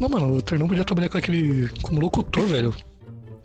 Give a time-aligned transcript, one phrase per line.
[0.00, 1.68] Não, mano, o Ternão podia trabalhar com aquele.
[1.82, 2.74] como locutor, velho.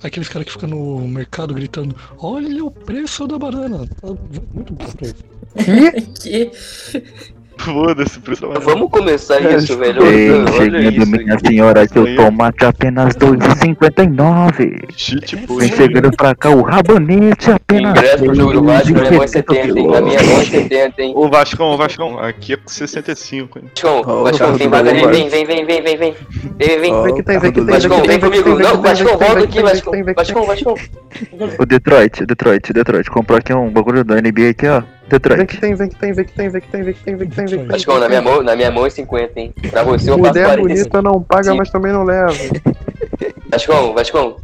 [0.02, 3.85] Aqueles caras que ficam no mercado gritando: Olha o preço da banana.
[4.01, 4.08] Tá
[4.54, 4.86] muito bom
[6.22, 6.52] que?
[7.58, 8.64] Foda-se, mais.
[8.64, 10.05] Vamos começar isso, velho.
[10.05, 11.12] Ei, Olha chegando, isso.
[11.12, 14.86] minha senhora, que o tomate apenas 2,59.
[14.96, 15.76] Cheat Vem post.
[15.76, 19.80] chegando pra cá o rabanete apenas Ingresso pro jogo do Vasco, minha mão é 70,
[19.80, 19.88] hein?
[19.88, 20.52] Na minha mão é 2,70.
[20.52, 21.14] 70, hein?
[21.16, 23.66] Ô Vascão, ô Vascão, aqui é com 65, hein?
[23.74, 26.16] Vascão, Vascão, vem, vem, vem, vem, vem, vem, vem.
[26.58, 27.66] Vem, vem, vem.
[27.66, 28.60] Vascão, vem comigo.
[28.60, 29.93] Não, Vascão, volta aqui, Vascão.
[30.15, 30.76] Vascão, Vascão.
[31.57, 33.09] O Detroit, o Detroit, o Detroit.
[33.09, 34.84] Comprou aqui um bagulho da NBA aqui, ó.
[35.07, 35.59] Vem que Detroit.
[35.59, 37.35] tem, vem que tem, vem que tem, vem que tem, vem que tem, vem que
[37.35, 37.65] tem, vem que tem.
[37.67, 39.53] Vascão, na minha mão, na minha mão é 50, hein?
[39.69, 40.61] Pra você eu passo Mulher 40.
[40.61, 41.57] bonita não paga, Sim.
[41.57, 42.33] mas também não leva.
[43.49, 44.37] Vascão, Vascão.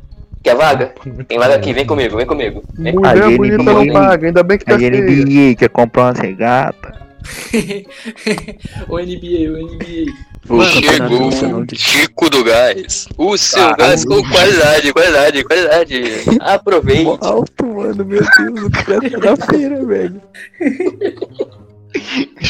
[0.43, 0.93] Quer vaga?
[1.27, 2.63] Tem vaga aqui, vem comigo, vem comigo.
[2.73, 2.93] Vem.
[2.93, 4.89] Mulher bonita não paga, ainda bem que tá feia.
[4.89, 6.95] NBA quer comprar umas regatas.
[8.89, 10.11] o NBA, o NBA.
[10.49, 13.07] O Chegou de- Chico do Gás.
[13.17, 16.01] O seu gás com qualidade, qualidade, qualidade.
[16.41, 17.05] Aproveite.
[17.21, 20.21] Alto, mano, meu Deus, o cara tá da feira, velho.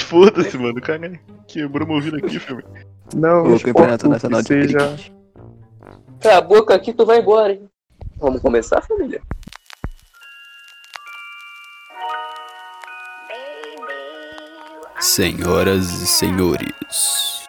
[0.07, 2.63] Foda-se, mano, o cara quebrou meu ouvido aqui, filho.
[3.13, 4.61] Não, O campeonato nacional de Cala
[4.97, 5.11] seja...
[6.19, 7.67] Tá, a boca aqui, tu vai embora, hein?
[8.17, 9.21] Vamos começar, família?
[14.99, 17.40] Senhoras e senhores,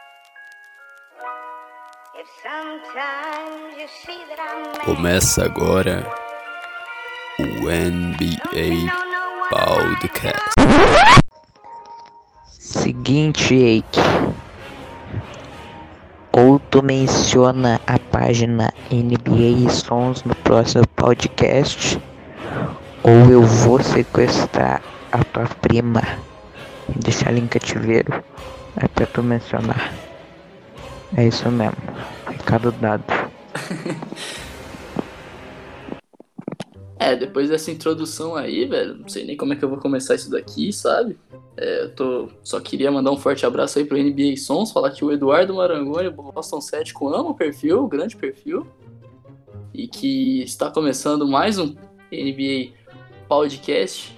[4.85, 6.05] começa agora
[7.39, 8.91] o NBA
[9.49, 10.51] Podcast.
[12.49, 14.01] Seguinte, Eike.
[16.33, 22.01] Ou tu menciona a página NBA Sons no próximo podcast,
[23.05, 26.03] ou eu vou sequestrar a tua prima
[26.89, 28.25] e deixar ela em cativeiro
[28.77, 29.93] até tu mencionar.
[31.17, 31.77] É isso mesmo.
[32.27, 33.05] Recado dado.
[37.03, 40.15] É, depois dessa introdução aí, velho, não sei nem como é que eu vou começar
[40.15, 41.19] isso daqui, sabe?
[41.57, 45.05] É, eu tô, só queria mandar um forte abraço aí pro NBA Sons, falar que
[45.05, 48.65] o Eduardo Marangoni, o Boston Cético, ama o perfil, grande perfil,
[49.75, 51.75] e que está começando mais um
[52.13, 52.73] NBA
[53.29, 54.17] Podcast.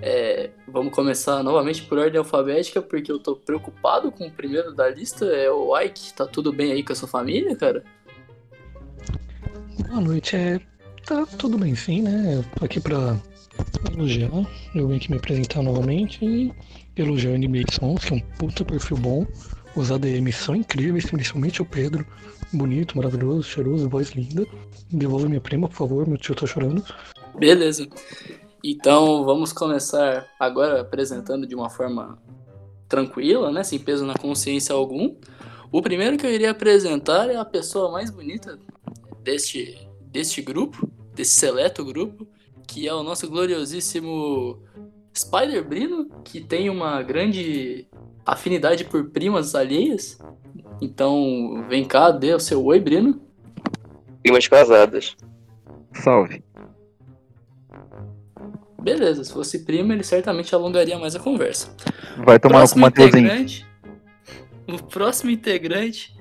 [0.00, 4.88] É, vamos começar novamente por ordem alfabética, porque eu tô preocupado com o primeiro da
[4.88, 6.14] lista, é o Ike.
[6.14, 7.82] Tá tudo bem aí com a sua família, cara?
[9.88, 10.77] Boa noite, é.
[11.08, 12.34] Tá tudo bem sim, né?
[12.36, 13.18] Eu tô aqui pra
[13.90, 14.30] elogiar.
[14.74, 16.52] Eu vim aqui me apresentar novamente e
[16.94, 19.26] elogiar o NBA Sons, que é um puta perfil bom.
[19.74, 22.06] Os ADMs são incríveis, principalmente o Pedro.
[22.52, 24.46] Bonito, maravilhoso, cheiroso, voz linda.
[24.90, 26.84] Devolva minha prima, por favor, meu tio tá chorando.
[27.38, 27.88] Beleza.
[28.62, 32.18] Então vamos começar agora apresentando de uma forma
[32.86, 33.64] tranquila, né?
[33.64, 35.16] Sem peso na consciência algum.
[35.72, 38.58] O primeiro que eu iria apresentar é a pessoa mais bonita
[39.24, 42.26] deste, deste grupo, desse seleto grupo,
[42.66, 44.62] que é o nosso gloriosíssimo
[45.16, 47.88] Spider Brino, que tem uma grande
[48.24, 50.16] afinidade por primas alheias.
[50.80, 53.20] Então vem cá, dê o seu oi, Brino.
[54.22, 55.16] Primas casadas.
[55.92, 56.44] Salve.
[58.80, 61.74] Beleza, se fosse prima, ele certamente alongaria mais a conversa.
[62.24, 63.26] Vai tomar o Mateuzinho.
[63.26, 63.66] integrante,
[64.68, 66.16] o próximo integrante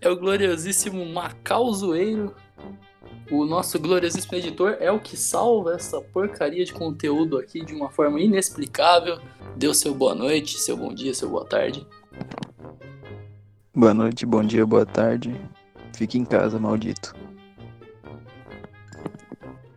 [0.00, 2.34] é o gloriosíssimo Macau Zoeiro.
[3.30, 7.90] O nosso gloriosíssimo editor é o que salva essa porcaria de conteúdo aqui de uma
[7.90, 9.18] forma inexplicável.
[9.54, 11.86] Deu seu boa noite, seu bom dia, seu boa tarde.
[13.74, 15.38] Boa noite, bom dia, boa tarde.
[15.94, 17.14] Fique em casa, maldito.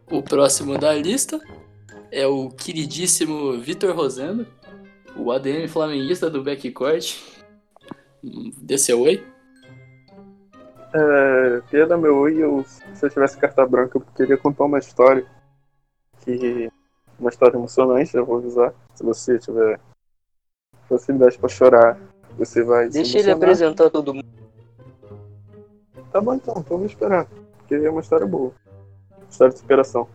[0.09, 1.37] O próximo da lista
[2.09, 4.47] é o queridíssimo Vitor Rosendo,
[5.15, 7.17] o ADM flamenguista do backcourt.
[8.23, 9.21] Hum, Dê seu oi.
[10.93, 15.25] É, dar meu oi, eu, se eu tivesse carta branca, eu queria contar uma história.
[16.21, 16.71] Que.
[17.19, 18.73] Uma história emocionante, eu vou avisar.
[18.95, 19.79] Se você tiver
[20.89, 21.99] facilidade pra chorar,
[22.37, 22.87] você vai.
[22.87, 24.25] se Deixa ele apresentar todo mundo.
[26.11, 27.27] Tá bom então, então vamos esperar.
[27.57, 28.51] Porque é uma história boa.
[29.29, 30.07] História de superação.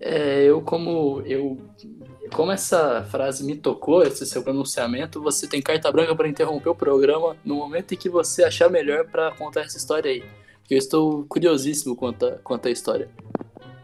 [0.00, 1.56] É, eu como eu
[2.32, 6.74] como essa frase me tocou, esse seu pronunciamento, você tem carta branca para interromper o
[6.74, 10.24] programa no momento em que você achar melhor para contar essa história aí.
[10.60, 13.08] Porque eu estou curiosíssimo quanto a, quanto a história.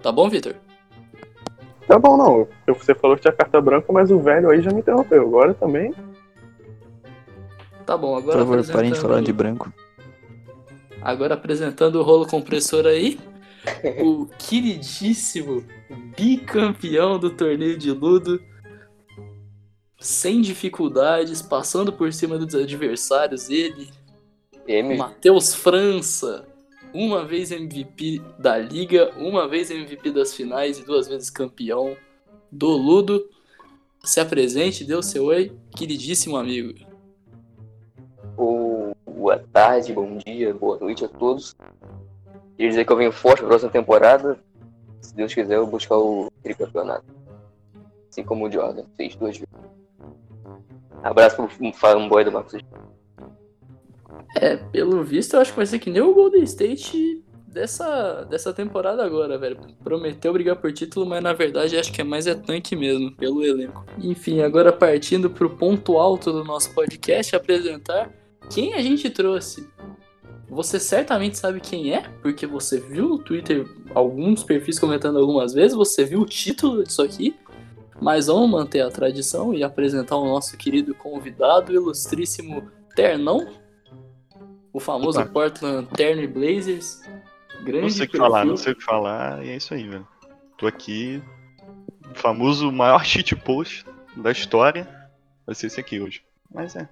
[0.02, 0.54] Tá bom, Vitor?
[1.86, 2.48] Tá bom, não.
[2.66, 5.22] Eu- Você falou que tinha carta branca, mas o velho aí já me interrompeu.
[5.22, 5.92] Agora também.
[7.86, 9.72] Tá bom, Por agora favor, parem de apresentando- falar de branco.
[11.00, 13.18] Agora apresentando o rolo compressor aí,
[14.02, 15.64] o queridíssimo
[16.16, 18.42] bicampeão do torneio de Ludo,
[20.00, 23.90] sem dificuldades, passando por cima dos adversários, ele,
[24.66, 24.96] M.
[24.96, 26.46] Matheus França,
[26.92, 31.96] uma vez MVP da Liga, uma vez MVP das finais e duas vezes campeão
[32.50, 33.28] do Ludo.
[34.04, 36.74] Se apresente, dê o seu oi, queridíssimo amigo.
[39.06, 41.54] Boa tarde, bom dia, boa noite a todos.
[42.58, 44.36] Queria dizer que eu venho forte pra próxima temporada.
[45.00, 47.04] Se Deus quiser, eu buscar o tricampeonato.
[48.10, 49.54] Assim como o Jordan fez duas vezes.
[51.04, 52.60] Abraço pro fanboy do Marcos.
[54.34, 58.52] É, pelo visto, eu acho que vai ser que nem o Golden State dessa, dessa
[58.52, 59.60] temporada agora, velho.
[59.84, 63.44] Prometeu brigar por título, mas na verdade acho que é mais é tanque mesmo, pelo
[63.44, 63.84] elenco.
[64.02, 68.10] Enfim, agora partindo pro ponto alto do nosso podcast, apresentar
[68.50, 69.64] quem a gente trouxe.
[70.48, 75.76] Você certamente sabe quem é, porque você viu no Twitter alguns perfis comentando algumas vezes,
[75.76, 77.36] você viu o título disso aqui.
[78.00, 83.48] Mas vamos manter a tradição e apresentar o nosso querido convidado, ilustríssimo Ternão,
[84.72, 85.30] o famoso Opa.
[85.30, 87.02] Portland Terno Blazers.
[87.62, 89.88] Grande Não sei o que falar, não sei o que falar, e é isso aí,
[89.88, 90.06] velho.
[90.56, 91.20] Tô aqui,
[92.08, 93.84] o famoso maior cheat post
[94.16, 94.88] da história
[95.44, 96.22] vai ser esse aqui hoje.
[96.52, 96.88] Mas é.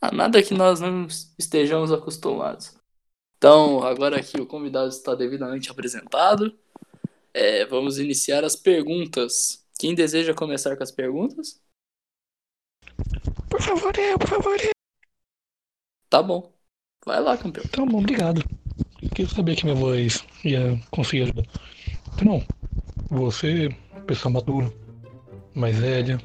[0.00, 1.06] Ah, nada que nós não
[1.38, 2.76] estejamos acostumados.
[3.36, 6.56] Então, agora que o convidado está devidamente apresentado,
[7.34, 9.64] é, vamos iniciar as perguntas.
[9.78, 11.60] Quem deseja começar com as perguntas?
[13.48, 14.70] Por favor, eu, por favor, eu.
[16.08, 16.52] Tá bom.
[17.04, 17.64] Vai lá, campeão.
[17.66, 18.42] Tá bom, obrigado.
[19.16, 21.44] Eu sabia que minha voz ia conseguir ajudar.
[22.14, 22.44] Então,
[23.10, 23.68] você,
[24.06, 24.72] pessoa madura,
[25.54, 26.20] mais velha,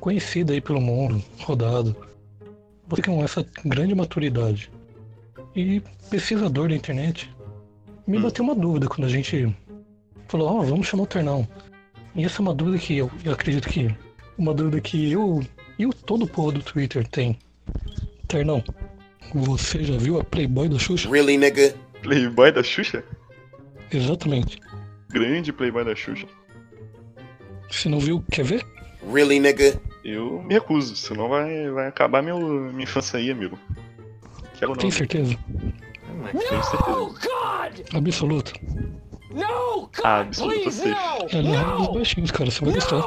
[0.00, 1.96] conhecida aí pelo mundo, rodado.
[2.92, 4.70] Você com essa grande maturidade
[5.56, 5.80] e
[6.10, 7.34] pesquisador da internet,
[8.06, 8.22] me Hum.
[8.22, 9.56] bateu uma dúvida quando a gente
[10.28, 11.48] falou, ó, vamos chamar o Ternão.
[12.14, 13.88] E essa é uma dúvida que eu, eu acredito que
[14.36, 15.42] uma dúvida que eu
[15.78, 17.38] e o todo o povo do Twitter tem.
[18.28, 18.62] Ternão,
[19.34, 21.08] você já viu a Playboy do Xuxa?
[21.08, 21.74] Really, nigga?
[22.02, 23.02] Playboy da Xuxa?
[23.90, 24.60] Exatamente.
[25.08, 26.26] Grande Playboy da Xuxa.
[27.70, 28.66] Se não viu, quer ver?
[29.10, 29.80] Really, nigga?
[30.04, 33.58] Eu me recuso, senão vai, vai acabar meu, minha infância aí, amigo.
[34.54, 34.78] Quero não.
[34.78, 35.36] Tem certeza?
[36.32, 37.96] Tenho certeza.
[37.96, 38.52] Absoluto.
[40.02, 40.96] Ah, absoluto seja.
[41.32, 43.02] Ela é dos baixinhos, cara, você vai gostar.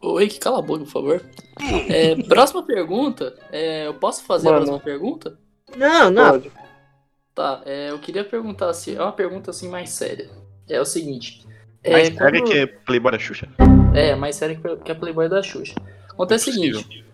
[0.00, 1.22] Oi, que cala a boca, por favor.
[1.88, 3.34] É, próxima pergunta.
[3.50, 4.64] é, eu posso fazer a Mano.
[4.64, 5.38] próxima pergunta?
[5.76, 6.30] Não, não.
[6.30, 6.52] Pode.
[7.34, 10.30] Tá, é, eu queria perguntar assim, é uma pergunta assim mais séria.
[10.68, 11.46] É o seguinte.
[11.86, 13.48] É, Mas sério quando- que é Playboy da Xuxa?
[13.94, 15.74] É, mais sério que- que a Playboy da Xuxa.
[16.10, 16.80] Acontece o Possível.
[16.80, 17.04] seguinte: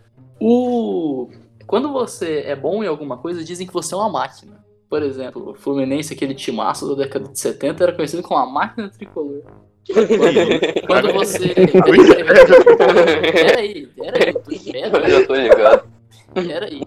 [0.40, 1.30] o...
[1.66, 4.62] quando você é bom em alguma coisa, dizem que você é uma máquina.
[4.88, 8.90] Por exemplo, o Fluminense, aquele timaço da década de 70, era conhecido como a máquina
[8.90, 9.42] tricolor.
[9.86, 11.54] Quando, quando você.
[11.54, 13.88] Peraí, peraí,
[14.34, 15.02] peraí.
[15.02, 15.88] Eu já tô ligado.
[16.34, 16.82] Peraí.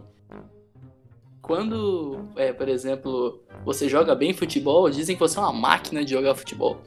[1.42, 6.12] Quando, é, por exemplo, você joga bem futebol, dizem que você é uma máquina de
[6.12, 6.78] jogar futebol.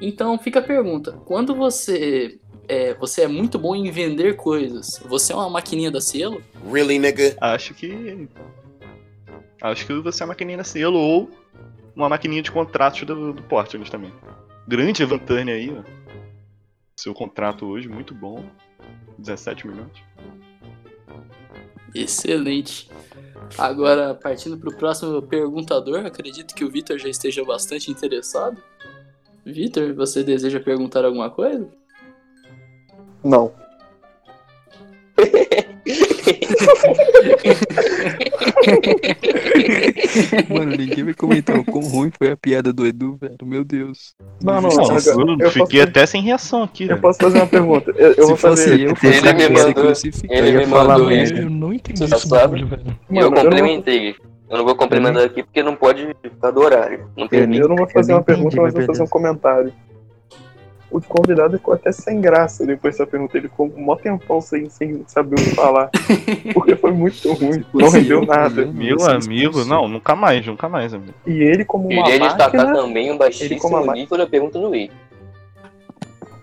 [0.00, 2.38] Então fica a pergunta: quando você
[2.68, 6.42] é, você é muito bom em vender coisas, você é uma maquininha da Cielo?
[6.70, 7.36] Really, nigga?
[7.40, 8.28] Acho que.
[9.62, 11.30] Acho que você é uma maquininha da selo ou
[11.96, 14.12] uma maquininha de contratos do, do Portland também.
[14.66, 15.82] Grande Evan Turner aí, ó.
[16.96, 18.44] Seu contrato hoje, muito bom.
[19.18, 19.92] 17 milhões.
[21.94, 22.90] Excelente.
[23.56, 28.60] Agora, partindo para o próximo perguntador, acredito que o Vitor já esteja bastante interessado.
[29.44, 31.68] Vitor, você deseja perguntar alguma coisa?
[33.22, 33.52] Não.
[40.48, 43.36] Mano, ninguém vai comentar o quão ruim foi a piada do Edu, velho.
[43.44, 44.14] Meu Deus.
[44.42, 47.00] Não, não, Não, mas eu, eu, eu fiquei posso, até sem reação aqui, eu velho.
[47.00, 47.90] posso fazer uma pergunta.
[47.96, 48.80] Eu, eu vou fazer.
[48.80, 50.34] eu, fosse Ele eu me mandou- crucificado.
[50.34, 51.34] ele Eu me mandou isso.
[51.34, 52.82] Eu não entendi bagulho, velho.
[52.86, 54.14] Eu Mano, eu não, complementei.
[54.54, 57.06] Eu não vou complementar aqui porque não pode ficar do horário.
[57.16, 57.50] Não Eu permite.
[57.50, 59.72] nem- eu não vou fazer eu uma entendi, pergunta, mas vou fazer um comentário.
[60.90, 63.36] O convidado ficou até sem graça depois dessa pergunta.
[63.36, 65.90] Ele ficou um mó tempão sem, sem saber o que falar.
[66.54, 67.64] Porque foi muito ruim.
[67.74, 68.60] Não rendeu eu, nada.
[68.62, 71.12] eu Meu amigo, não, nunca mais, nunca mais, amigo.
[71.26, 73.12] E ele, como uma Queria destacar máquina, também ele
[73.58, 74.92] como a baixíssimo nível da pergunta do Wii.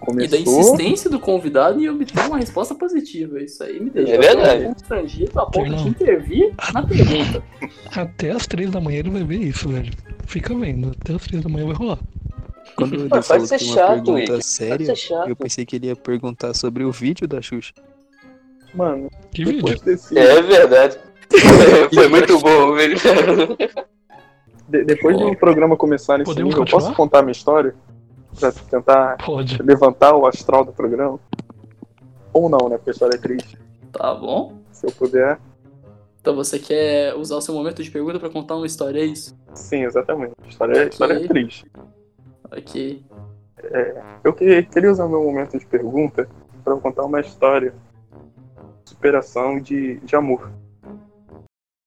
[0.01, 0.59] E da começou.
[0.59, 3.39] insistência do convidado em obter uma resposta positiva.
[3.41, 4.65] Isso aí me deixou É verdade.
[4.65, 7.43] constrangido a ponto de intervir na pergunta.
[7.95, 9.91] Até as três da manhã ele vai ver isso, velho.
[10.25, 11.99] Fica vendo, até as três da manhã vai rolar.
[12.75, 14.45] Quando o Edu Pode falou ser que uma chato, pergunta Wiki.
[14.45, 15.27] Séria, ser chato.
[15.29, 17.73] eu pensei que ele ia perguntar sobre o vídeo da Xuxa.
[18.73, 19.77] Mano, Que vídeo?
[19.83, 20.17] desse.
[20.17, 20.97] É verdade.
[21.93, 22.95] Foi muito bom, velho.
[24.69, 27.75] de- depois do programa começar nesse Podemos nível, eu posso contar a minha história?
[28.41, 29.61] Pra tentar Pode.
[29.61, 31.19] levantar o astral do programa?
[32.33, 32.77] Ou não, né?
[32.77, 33.57] Porque a história é triste.
[33.91, 34.57] Tá bom?
[34.71, 35.39] Se eu puder.
[36.19, 39.37] Então você quer usar o seu momento de pergunta pra contar uma história, é isso?
[39.53, 40.33] Sim, exatamente.
[40.47, 41.65] História, a história é triste.
[42.51, 43.03] Ok.
[44.23, 46.27] Eu que- queria usar meu momento de pergunta
[46.63, 47.73] para contar uma história
[48.83, 50.51] de superação e de, de amor.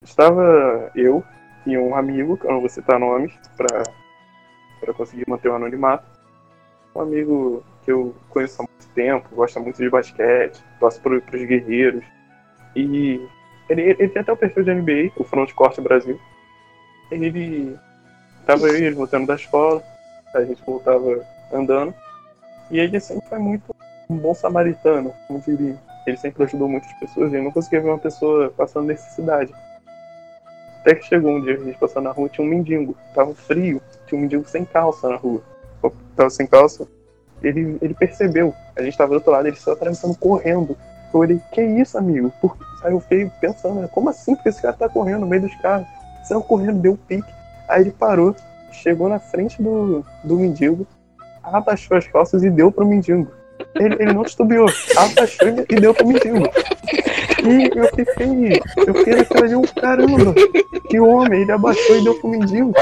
[0.03, 1.23] Estava eu
[1.67, 6.14] e um amigo, que eu não vou citar nomes para conseguir manter o anonimato.
[6.95, 11.45] Um amigo que eu conheço há muito tempo, gosta muito de basquete, torce para os
[11.45, 12.05] guerreiros.
[12.77, 13.21] E
[13.69, 16.19] ele, ele tem até o perfil de NBA, o Front Corte Brasil.
[17.11, 17.77] Ele.
[18.47, 19.83] Tava e ele voltando da escola,
[20.35, 21.95] a gente voltava andando.
[22.71, 23.75] E ele sempre foi muito
[24.09, 25.79] um bom samaritano, como diria.
[26.07, 29.53] Ele sempre ajudou muitas pessoas e eu não conseguia ver uma pessoa passando necessidade.
[30.81, 32.95] Até que chegou um dia, a gente passando na rua, tinha um mendigo.
[33.15, 35.43] Tava frio, tinha um mendigo sem calça na rua.
[36.17, 36.87] Tava sem calça.
[37.43, 38.55] Ele, ele percebeu.
[38.77, 40.77] A gente tava do outro lado, ele saiu atravessando correndo.
[41.13, 42.33] Eu olhei, que isso, amigo?
[42.41, 42.57] Por...
[42.83, 43.03] Aí eu
[43.41, 44.35] pensando, né, como assim?
[44.35, 45.87] Porque esse cara tá correndo no meio dos carros.
[46.25, 47.33] Saiu correndo, deu um pique.
[47.69, 48.35] Aí ele parou,
[48.73, 50.87] chegou na frente do, do mendigo,
[51.43, 53.31] abaixou as calças e deu pro mendigo.
[53.77, 56.49] Ele, ele não titubeou, abaixou e deu pro mendigo.
[57.45, 60.35] E eu fiquei, eu fiquei naquela de um caramba,
[60.89, 62.73] que homem, ele abaixou e deu pro mendigo.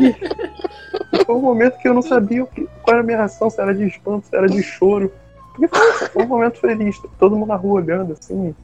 [0.00, 3.60] E foi um momento que eu não sabia que, qual era a minha reação, se
[3.60, 5.12] era de espanto, se era de choro.
[5.54, 5.68] Porque
[6.08, 8.54] foi, um momento feliz, todo mundo na rua olhando assim,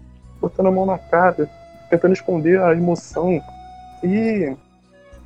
[0.40, 1.48] botando a mão na cara,
[1.88, 3.40] tentando esconder a emoção.
[4.02, 4.52] E,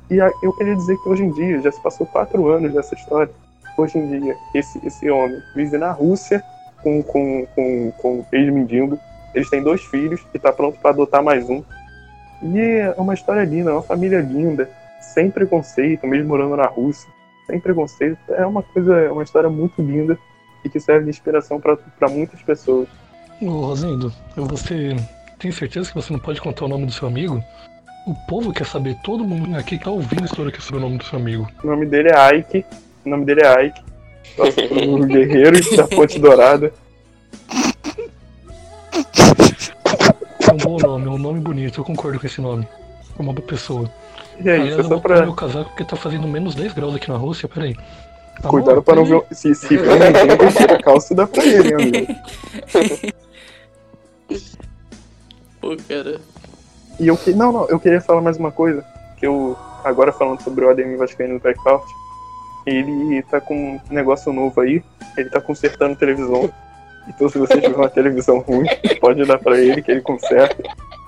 [0.09, 2.93] e a- eu queria dizer que hoje em dia, já se passou quatro anos dessa
[2.93, 3.31] história,
[3.77, 6.43] hoje em dia, esse, esse homem vive na Rússia
[6.83, 8.99] com, com, com, com ex-mendigo.
[9.33, 11.63] Eles têm dois filhos e está pronto para adotar mais um.
[12.43, 14.69] E é uma história linda, é uma família linda,
[15.13, 17.09] sem preconceito, mesmo morando na Rússia,
[17.45, 18.17] sem preconceito.
[18.29, 20.17] É uma coisa, é uma história muito linda
[20.63, 22.87] e que serve de inspiração para muitas pessoas.
[23.41, 24.95] Ô, Rosendo, você
[25.37, 27.43] tem certeza que você não pode contar o nome do seu amigo?
[28.07, 30.81] O povo quer saber, todo mundo aqui que tá ouvindo a história quer saber o
[30.81, 31.47] nome do seu amigo.
[31.63, 32.65] O nome dele é Ike.
[33.05, 33.81] O nome dele é Ike.
[34.87, 36.71] O guerreiro da Ponte Dourada.
[40.47, 42.67] É um bom nome, é um nome bonito, eu concordo com esse nome.
[43.17, 43.89] É uma boa pessoa.
[44.43, 45.21] E é isso, é eu só vou pra.
[45.21, 47.75] meu casaco porque tá fazendo menos 10 graus aqui na Rússia, peraí.
[48.41, 48.81] Tá Cuidado bom?
[48.81, 49.23] pra não ver.
[49.31, 53.15] Se, se for ninguém, tira a calça e dá pra ele, hein, amigo.
[55.61, 56.19] Pô, cara.
[56.99, 57.33] E eu que.
[57.33, 58.83] Não, não, eu queria falar mais uma coisa.
[59.17, 59.57] Que eu.
[59.83, 61.85] Agora falando sobre o Ademir Vascaíno do Backcourt.
[62.65, 64.83] Ele tá com um negócio novo aí.
[65.17, 66.51] Ele tá consertando televisão.
[67.07, 68.65] Então se você tiver uma televisão ruim,
[68.99, 70.55] pode dar pra ele que ele conserta.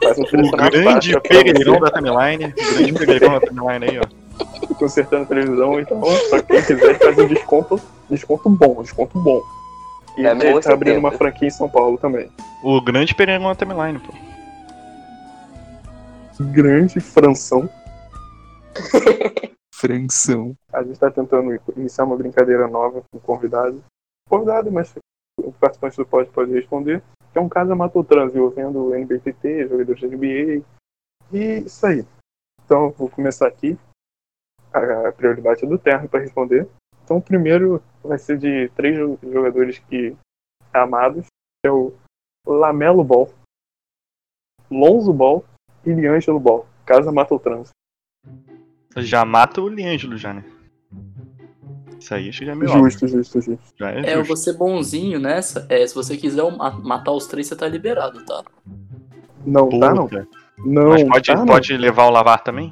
[0.04, 2.46] Faz um O preço grande pereirão da timeline.
[2.46, 4.74] O grande pereirão da timeline aí, ó.
[4.75, 6.00] consertando a televisão, então,
[6.30, 9.42] pra quem quiser, faz um desconto, desconto bom, desconto bom.
[10.18, 11.00] E É, ele tá abrindo 70.
[11.00, 12.30] uma franquia em São Paulo também.
[12.63, 14.13] O grande pereirão da timeline, pô.
[16.51, 17.68] Grande Franção.
[19.74, 20.56] Franção.
[20.74, 23.84] A gente tá tentando iniciar uma brincadeira nova com o convidado.
[24.30, 24.94] Convidado, mas
[25.38, 27.01] o participante do pod pode responder.
[27.32, 27.72] Que é um caso
[28.03, 30.65] trans envolvendo o NBTT, jogadores de NBA.
[31.32, 32.06] E isso aí.
[32.65, 33.77] Então, vou começar aqui.
[34.74, 36.67] A prioridade é do Terra para responder.
[37.03, 40.15] Então, o primeiro vai ser de três jo- jogadores que
[40.74, 41.25] amados.
[41.63, 41.94] Que é o
[42.46, 43.29] Lamelo Ball,
[44.70, 45.44] Lonzo Ball
[45.86, 46.67] e Liangelo Ball.
[46.86, 47.70] Casa mata o trans.
[48.98, 50.44] Já mata o Liangelo já, né?
[52.00, 53.18] Isso aí acho que já é meio Justo, óbvio.
[53.24, 53.60] justo, justo.
[53.77, 54.27] Já é, É, eu justo.
[54.27, 55.66] vou ser bonzinho nessa.
[55.70, 58.44] É, se você quiser ma- matar os três, você tá liberado, tá?
[59.46, 60.08] Não, tá não.
[60.08, 60.27] Puta.
[60.60, 61.46] Não, Mas pode, tá não.
[61.46, 62.72] pode levar o lavar também?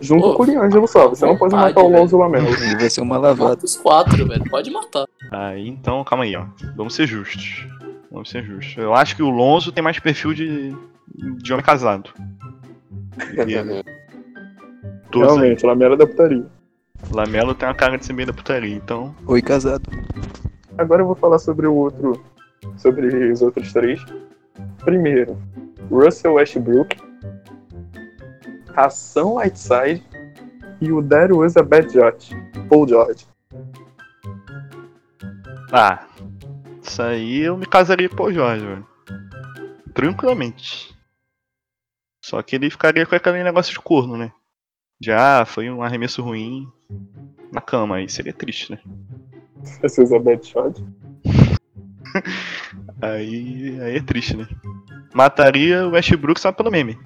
[0.00, 1.08] Junto Ô, com o Liangelo só.
[1.08, 2.00] Você não pode vontade, matar o velho.
[2.02, 2.46] Lonzo e o Lamelo.
[2.48, 3.50] Ele vai ser uma lavada.
[3.50, 4.44] Mata os quatro, velho.
[4.48, 5.06] Pode matar.
[5.32, 6.46] Aí, então, calma aí, ó.
[6.76, 7.66] Vamos ser justos.
[8.10, 8.76] Vamos ser justos.
[8.76, 10.74] Eu acho que o Lonzo tem mais perfil de,
[11.42, 12.10] de homem casado.
[15.08, 15.36] E todos aí.
[15.38, 16.46] Realmente, o Lamelo é da putaria.
[17.10, 19.14] Lamelo tem uma cara de ser meio da putaria, então.
[19.26, 19.88] Oi, casado.
[20.76, 22.22] Agora eu vou falar sobre o outro.
[22.76, 24.04] Sobre os outros três.
[24.84, 25.40] Primeiro,
[25.90, 26.96] Russell Westbrook,
[28.74, 30.04] Hassan Whiteside
[30.80, 32.36] e o There Was a Bad Judge,
[32.68, 33.26] Paul George.
[35.72, 36.06] Ah,
[36.82, 38.86] isso aí eu me casaria com o Jorge, velho.
[39.92, 40.96] Tranquilamente.
[42.24, 44.32] Só que ele ficaria com aquele negócio de corno, né?
[45.06, 46.66] Ah, foi um arremesso ruim
[47.52, 48.78] na cama, aí seria triste, né?
[49.82, 50.82] Esse was a Bad Shot.
[53.00, 54.48] Aí, aí é triste, né?
[55.14, 56.98] Mataria o Westbrook só pelo meme.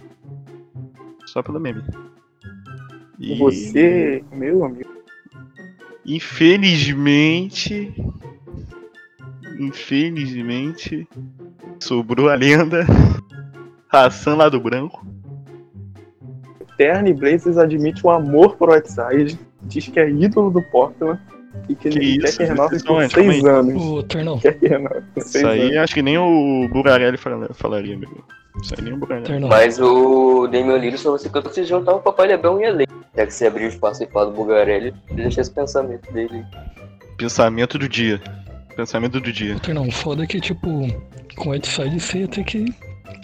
[1.26, 1.82] Só pelo meme.
[3.18, 4.90] E, Você, meu amigo.
[6.04, 7.94] Infelizmente.
[9.58, 11.06] infelizmente,
[11.78, 12.86] sobrou a lenda
[13.92, 15.06] Hassan lá do branco.
[16.76, 21.20] Terny Blazers admite um amor por Whiteside, diz que é ídolo do Portland
[21.68, 24.04] e que, Que ele quer isso, que renove por seis anos.
[24.04, 25.76] Ternão, Quer que renove por seis Isso aí anos.
[25.78, 28.24] acho que nem o Bugarelli fala- falaria, amigo.
[28.62, 29.26] Isso aí nem o Bugarelli.
[29.26, 29.48] Ternão.
[29.48, 32.86] Mas o Damian Lillard só você cantou se juntar o Papai Lebron e a Lei.
[33.16, 36.42] Já que você abriu espaço e fala do Bugarelli, deixa esse pensamento dele.
[37.18, 38.20] Pensamento do dia.
[38.74, 39.58] Pensamento do dia.
[39.60, 40.88] Ternão, foda é que, tipo,
[41.36, 42.72] com o Whiteside você ia ter que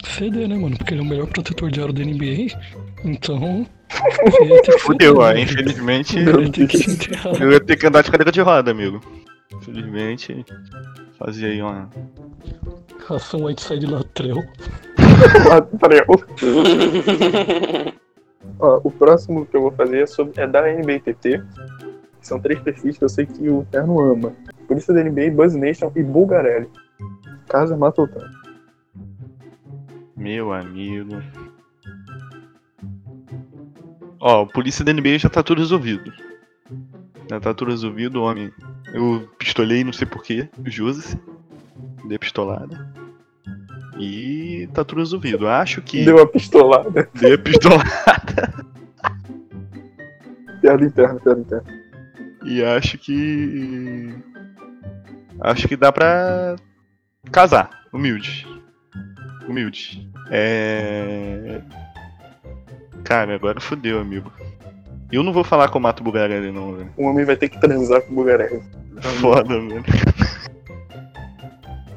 [0.05, 0.77] ceder, né, mano?
[0.77, 2.47] Porque ele é o melhor protetor de aro da NBA.
[3.03, 3.65] Então.
[4.79, 5.31] Fudeu, ó.
[5.33, 8.99] Infelizmente, Ele ia que eu ia ter que andar de cadeira de roda, amigo.
[9.53, 10.45] Infelizmente,
[11.17, 11.89] fazia aí uma.
[13.07, 14.43] Ração Whiteside Latrell.
[15.47, 16.05] Latrell.
[18.59, 21.43] Ó, o próximo que eu vou fazer é, sobre, é da NBTT.
[22.21, 24.33] São três perfis que eu sei que o Terno ama.
[24.67, 26.69] Polícia da NBA, Buzz Nation e Bulgarelli.
[27.47, 28.37] Casa mata o Terno.
[30.15, 31.15] Meu amigo.
[34.19, 36.11] Ó, polícia da NBA já tá tudo resolvido.
[37.29, 38.51] Já tá tudo resolvido, homem.
[38.93, 41.15] Eu pistolei, não sei porquê, o Joseph.
[42.05, 42.91] Dei pistolada.
[43.99, 45.47] E tá tudo resolvido.
[45.47, 46.05] Acho que.
[46.05, 47.09] Deu uma pistolada.
[47.13, 48.65] Dei a pistolada.
[50.61, 51.81] Piada interna, piada interna.
[52.43, 54.13] E acho que.
[55.39, 56.55] Acho que dá pra
[57.31, 57.69] casar.
[57.93, 58.47] Humilde.
[59.47, 60.09] Humilde.
[60.31, 61.61] É.
[63.03, 64.31] Cara, agora fodeu, amigo.
[65.11, 66.89] Eu não vou falar com o Mato Bugarelli, não, velho.
[66.95, 68.61] O homem vai ter que transar com o Bulgarelli.
[69.19, 69.83] Foda, mano.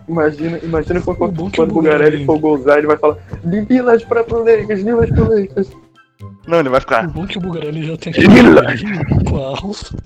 [0.09, 4.05] Imagina, imagina quando, O bom quando o o Bulgarelli- for gozar, ele vai falar Lillard
[4.07, 5.71] pra Lakers, Lillard pro Lakers.
[6.47, 7.07] Não, ele vai O ficar.
[7.09, 9.97] bom é que o Bugarelli já tem aquele com a alça.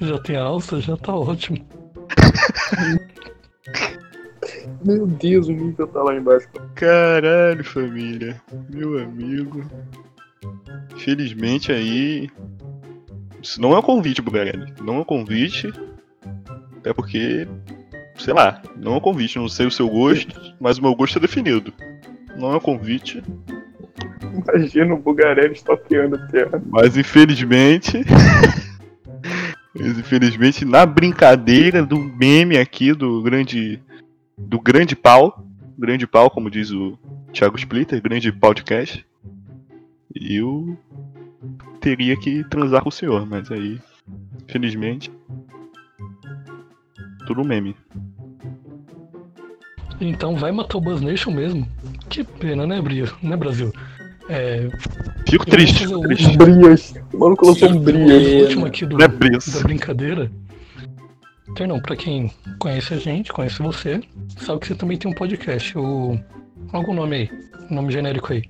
[0.00, 1.58] Já tem a alça, já tá ótimo.
[4.84, 6.48] Meu Deus, o nível tá lá embaixo.
[6.74, 8.40] Caralho, família.
[8.70, 9.64] Meu amigo.
[10.96, 12.30] Felizmente aí.
[13.42, 14.72] Isso não é um convite, Bugarelli.
[14.82, 15.72] Não é um convite.
[16.78, 17.46] Até porque.
[18.16, 19.38] Sei lá, não é um convite.
[19.38, 21.72] Não sei o seu gosto, mas o meu gosto é definido.
[22.36, 23.22] Não é um convite,
[24.36, 26.62] Imagina o Bulgarelli stalkeando o Terno.
[26.70, 28.04] mas infelizmente.
[29.74, 33.80] mas infelizmente, na brincadeira do meme aqui do grande.
[34.38, 35.44] Do grande pau.
[35.78, 36.98] Grande pau, como diz o
[37.32, 39.04] Thiago Splitter, grande podcast.
[40.14, 40.76] Eu
[41.80, 43.78] teria que transar com o senhor, mas aí,
[44.48, 45.10] felizmente,
[47.26, 47.76] tudo meme.
[50.00, 51.66] Então vai matar o Buzz Nation mesmo.
[52.08, 53.10] Que pena, né, Brio?
[53.22, 53.70] Né, Brasil?
[54.28, 54.68] É,
[55.28, 56.00] Fico triste, fico.
[56.36, 56.94] Brias.
[57.12, 58.42] O maluco lançou um Brias.
[58.42, 59.46] último aqui do, Não é Brias.
[59.48, 60.30] da brincadeira.
[61.54, 64.00] Ternão, pra quem conhece a gente, conhece você,
[64.38, 65.76] sabe que você também tem um podcast.
[65.78, 66.18] O...
[66.72, 67.30] Algum nome aí,
[67.70, 68.42] nome genérico aí.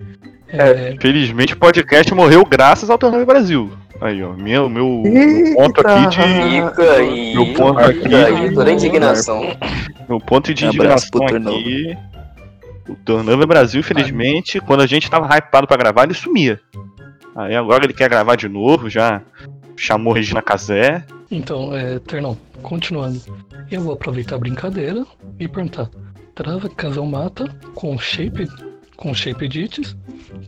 [0.48, 3.70] É, Felizmente o podcast morreu graças ao Torneio Brasil.
[4.00, 6.68] Aí, ó, meu, meu, meu ponto aqui de.
[6.68, 7.34] Fica aí.
[7.34, 8.00] Meu ponto aqui.
[8.00, 9.56] Fica aí, toda a indignação.
[10.08, 11.96] Meu ponto de Um indignação aqui.
[12.88, 16.60] O Turnover Brasil, infelizmente, quando a gente tava hypado pra gravar, ele sumia.
[17.34, 19.20] Aí agora ele quer gravar de novo, já
[19.76, 21.04] chamou Regina Casé.
[21.30, 23.20] Então, é, Ternão, continuando.
[23.70, 25.04] Eu vou aproveitar a brincadeira
[25.38, 25.88] e perguntar.
[26.34, 28.46] Trava Casal Mata com Shape,
[28.96, 29.96] com Shape Edits,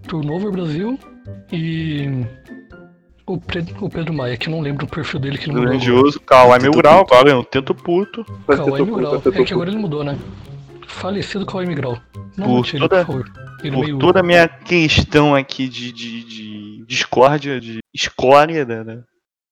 [0.06, 0.98] Turnover Brasil
[1.52, 2.08] e
[3.26, 5.68] o, Pre- o Pedro Maia, que eu não lembro o perfil dele que ele mudou.
[5.70, 8.24] Grandioso, Kawhi Mil Grau, agora eu tento puto.
[8.46, 9.22] Kawhi topo, Migral.
[9.34, 10.16] É que agora ele mudou, né?
[10.86, 11.98] Falecido Kawhi Migral.
[12.36, 13.32] Não Por ele, toda- por favor.
[13.62, 13.98] Ele Por meio...
[13.98, 18.98] toda a minha questão aqui de, de, de discórdia, de escória da, da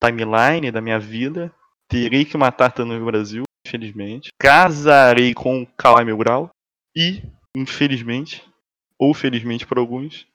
[0.03, 1.53] timeline da minha vida,
[1.89, 4.31] terei que matar Turnover Brasil, infelizmente.
[4.41, 6.51] Casarei com o Kawhi Mil Grau
[6.97, 7.23] e,
[7.57, 8.43] infelizmente,
[8.99, 10.27] ou felizmente para alguns,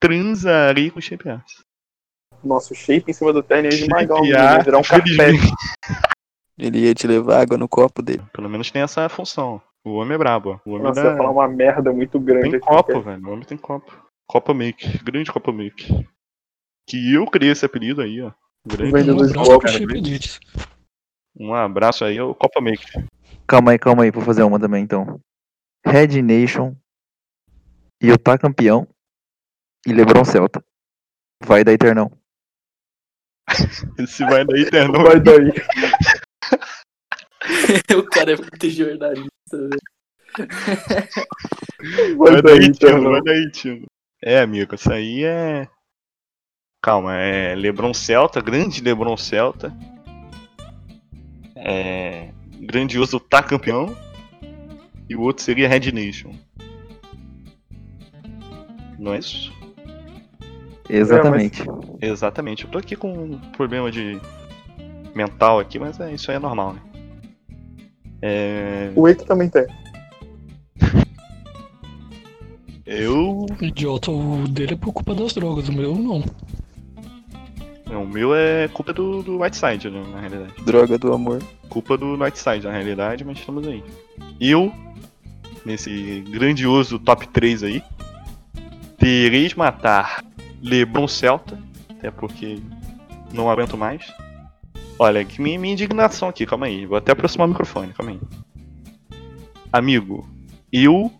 [0.00, 1.62] transarei com o Shape Arts.
[2.42, 5.52] Nossa, o shape em cima do Terno ia esmagar o menino, Arts, virar um infelizmente.
[6.56, 8.22] Ele ia te levar água no copo dele.
[8.32, 9.60] Pelo menos tem essa função.
[9.84, 10.60] O homem é brabo.
[10.64, 12.66] O homem Nossa, dá- ia falar uma merda muito grande Tem aqui.
[12.66, 13.26] copo, velho.
[13.26, 14.04] O homem tem copo.
[14.28, 15.02] Copa Make.
[15.02, 16.06] Grande Copa Make.
[16.88, 18.32] Que eu criei esse apelido aí, ó.
[18.66, 20.40] Grande.
[21.38, 22.04] Um abraço.
[22.04, 22.84] Um aí ao Copa Make.
[23.46, 25.20] Calma aí, calma aí, vou fazer uma também então.
[25.86, 26.74] Red Nation,
[28.02, 28.88] Utah campeão
[29.86, 30.64] e LeBron Celta.
[31.44, 32.10] Vai da Eternão.
[33.98, 35.02] Esse vai daí, Ternon.
[35.02, 35.48] Vai daí.
[37.96, 39.80] o cara é muito jornalista, velho.
[42.16, 43.10] Vai Vai daí, daí, Tino.
[43.10, 43.86] Vai daí, Tino.
[44.22, 45.68] É, amigo, isso aí é.
[46.80, 49.76] Calma, é Lebron Celta, grande Lebron Celta.
[51.56, 52.28] É.
[52.60, 53.94] grandioso tá campeão.
[55.08, 56.32] E o outro seria Red Nation.
[58.98, 59.52] Não é isso?
[60.88, 61.62] Exatamente.
[62.00, 62.64] Exatamente.
[62.64, 64.20] Eu tô aqui com um problema de
[65.14, 66.80] mental aqui, mas é, isso aí é normal, né?
[68.20, 69.66] É, O Eito também tem.
[72.86, 73.46] eu.
[73.60, 76.22] Idiota, o dele é por culpa das drogas, o meu não.
[77.90, 80.52] O meu é culpa do, do Whiteside, né, na realidade.
[80.62, 81.42] Droga do amor.
[81.68, 83.82] Culpa do Whiteside, na realidade, mas estamos aí.
[84.40, 84.72] Eu,
[85.64, 87.82] nesse grandioso top 3 aí,
[88.98, 90.22] terei de matar
[90.62, 91.58] Lebron Celta,
[91.90, 92.58] até porque
[93.32, 94.12] não aguento mais.
[94.98, 96.84] Olha, que minha, minha indignação aqui, calma aí.
[96.84, 98.20] Vou até aproximar o microfone, calma aí.
[99.72, 100.28] Amigo,
[100.72, 101.10] eu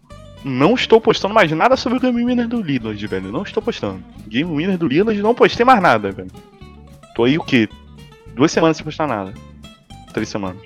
[0.44, 3.32] não estou postando mais nada sobre o Game Winner do Lillard, velho.
[3.32, 4.02] Não estou postando.
[4.26, 6.30] Game Winner do Lillard, não postei mais nada, velho.
[7.18, 7.68] Tô aí o quê?
[8.32, 9.34] Duas semanas sem postar nada.
[10.12, 10.62] Três semanas.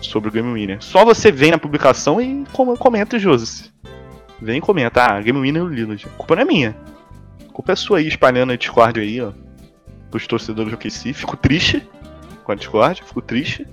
[0.00, 0.80] Sobre o Game Winner.
[0.80, 3.72] Só você vem na publicação e com- comenta, Josi.
[4.40, 5.02] Vem e comenta.
[5.02, 6.06] Ah, Game Winner do Lillard.
[6.06, 6.76] A culpa não é minha.
[7.48, 9.32] A culpa é sua aí, espalhando a Discord aí, ó.
[10.08, 11.12] Pros torcedores do QC.
[11.12, 11.84] Fico triste
[12.44, 13.66] com a Discord, fico triste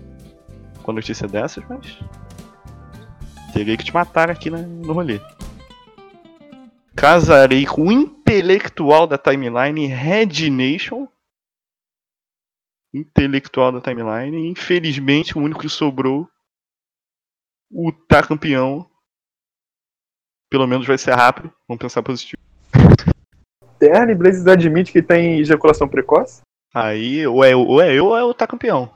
[0.82, 1.96] com a notícia dessas, mas.
[3.54, 5.22] Teria que te matar aqui no rolê.
[6.96, 11.08] Casarei com o intelectual da timeline Red Nation.
[12.94, 14.38] Intelectual da timeline.
[14.38, 16.30] E, infelizmente, o único que sobrou.
[17.72, 18.90] O tá campeão.
[20.50, 21.52] Pelo menos vai ser rápido.
[21.68, 22.42] Vamos pensar positivo.
[23.80, 26.42] Terny Blazes admite que tem ejaculação precoce?
[26.74, 28.94] Aí, ou é, ou é eu ou é o tá campeão.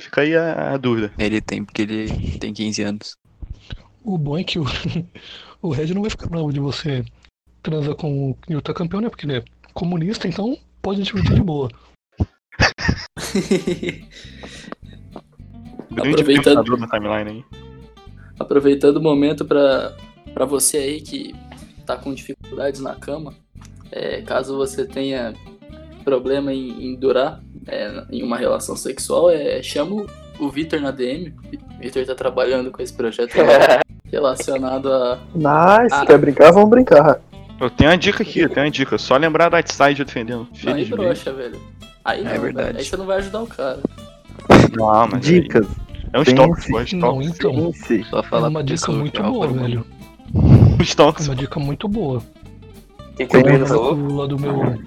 [0.00, 1.12] Fica aí a, a dúvida.
[1.18, 3.16] Ele tem, porque ele tem 15 anos.
[4.02, 4.64] O bom é que o,
[5.60, 7.04] o Red não vai ficar bravo de você
[7.62, 9.10] transar com o Yuta campeão, né?
[9.10, 11.68] Porque ele é comunista, então pode divertir de boa.
[15.96, 17.44] Aproveitando- da timeline aí.
[18.38, 19.92] Aproveitando o momento pra
[20.32, 21.34] pra você aí que
[21.84, 23.34] tá com dificuldades na cama,
[23.90, 25.34] é, caso você tenha
[26.04, 30.06] problema em, em durar é, em uma relação sexual, é, chama
[30.38, 31.34] o- Vitor na DM.
[31.76, 33.32] O Vitor tá trabalhando com esse projeto
[34.10, 35.18] relacionado a.
[35.34, 36.06] Nice, Ah.
[36.06, 36.52] quer brincar?
[36.52, 37.20] Vamos brincar.
[37.60, 38.96] Eu tenho uma dica aqui, eu tenho uma dica.
[38.96, 40.44] Só lembrar do Outside defendendo.
[40.64, 40.96] Não, aí Felizmente.
[40.96, 41.60] broxa, velho.
[42.04, 42.66] Aí não, É verdade.
[42.68, 42.78] velho.
[42.78, 43.78] Aí você não vai ajudar o cara.
[44.76, 45.66] Não, mas aí- Dicas.
[46.12, 46.30] É um Pense.
[46.34, 47.26] stalk, pô, é um stalk.
[47.26, 47.54] então.
[47.72, 48.04] Pense.
[48.04, 49.86] Só É falar uma pra dica muito é boa, velho.
[50.34, 51.22] Um stalk.
[51.22, 52.20] É uma dica muito boa.
[53.12, 54.26] O que, Bruno Lembra falou?
[54.28, 54.82] do meu.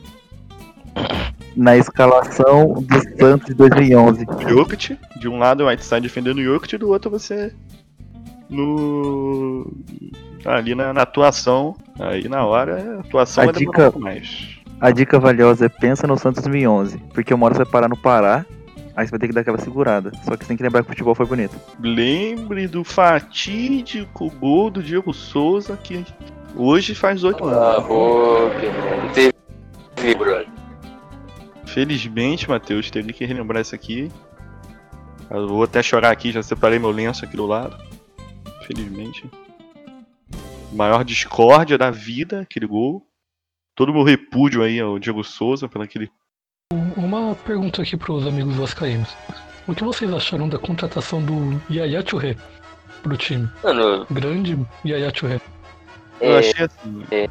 [1.55, 4.25] Na escalação do Santos de 2011.
[4.49, 7.53] Jokic, de um lado o Whiteside defendendo o Jokic, do outro você
[8.49, 9.71] no
[10.45, 13.99] ali na, na atuação, aí na hora a atuação A vai demorar dica- um pouco
[14.03, 14.57] mais.
[14.79, 16.97] A dica valiosa é pensa no Santos 2011.
[17.13, 18.45] Porque uma hora você vai parar no Pará,
[18.95, 20.11] aí você vai ter que dar aquela segurada.
[20.23, 21.55] Só que você tem que lembrar que o futebol foi bonito.
[21.79, 26.05] Lembre do fatídico gol do Diego Souza que
[26.55, 27.87] hoje faz oito Ah, anos.
[27.87, 29.11] boca, mano.
[29.95, 30.47] Teve, brother.
[31.65, 34.11] Felizmente, Matheus, teve que relembrar isso aqui.
[35.31, 37.75] Eu vou até chorar aqui, já separei meu lenço aqui do lado.
[38.67, 39.27] Felizmente.
[40.71, 43.07] Maior discórdia da vida, aquele gol.
[43.75, 46.11] Todo o meu repúdio aí ao Diego Souza pelo aquele.
[46.95, 49.15] Uma pergunta aqui pros amigos vascaínos.
[49.67, 52.35] O que vocês acharam da contratação do Yaya Touré
[53.01, 53.49] pro time?
[53.63, 55.41] Mano, Grande Yaya Touré.
[56.21, 57.03] Eu é, achei assim.
[57.11, 57.27] é.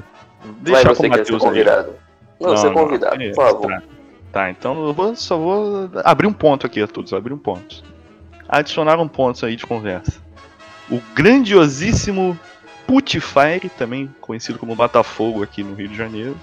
[0.61, 1.48] Deixa vai com você o é ser Matheus aí.
[1.48, 1.94] convidado.
[2.40, 3.70] Não, ser convidado, beleza, por favor.
[3.70, 3.83] Tá.
[4.33, 7.85] Tá, então eu vou, só vou abrir um ponto aqui a todos, abrir um ponto.
[8.48, 10.20] Adicionar um ponto aí de conversa.
[10.90, 12.38] O grandiosíssimo
[12.87, 16.37] Putifire, também conhecido como Botafogo aqui no Rio de Janeiro,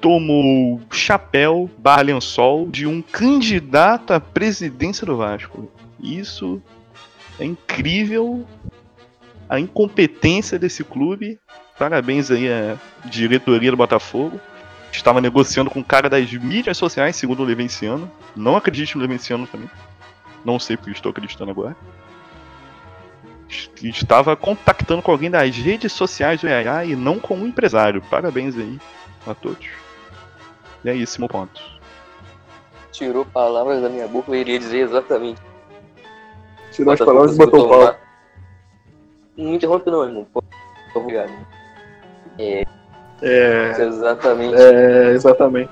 [0.00, 5.70] tomou chapéu barra lençol de um candidato à presidência do Vasco.
[6.00, 6.62] Isso
[7.38, 8.46] é incrível.
[9.48, 11.38] A incompetência desse clube.
[11.78, 14.40] Parabéns aí à diretoria do Botafogo.
[14.92, 18.10] Estava negociando com o cara das mídias sociais, segundo o Levenciano.
[18.34, 19.70] Não acredite no Levenciano também.
[20.44, 21.76] Não sei porque estou acreditando agora.
[23.82, 28.02] Estava contactando com alguém das redes sociais do EA e não com um empresário.
[28.10, 28.78] Parabéns aí
[29.26, 29.66] a todos.
[30.84, 31.60] E é esse meu ponto.
[32.92, 35.40] Tirou palavras da minha boca, eu iria dizer exatamente.
[36.72, 37.96] Tirou as palavras e botou o pau.
[39.36, 40.26] Não me interrompe não, irmão.
[40.94, 41.32] Obrigado.
[42.38, 42.64] É,
[43.80, 44.54] Exatamente.
[44.54, 45.70] é, exatamente.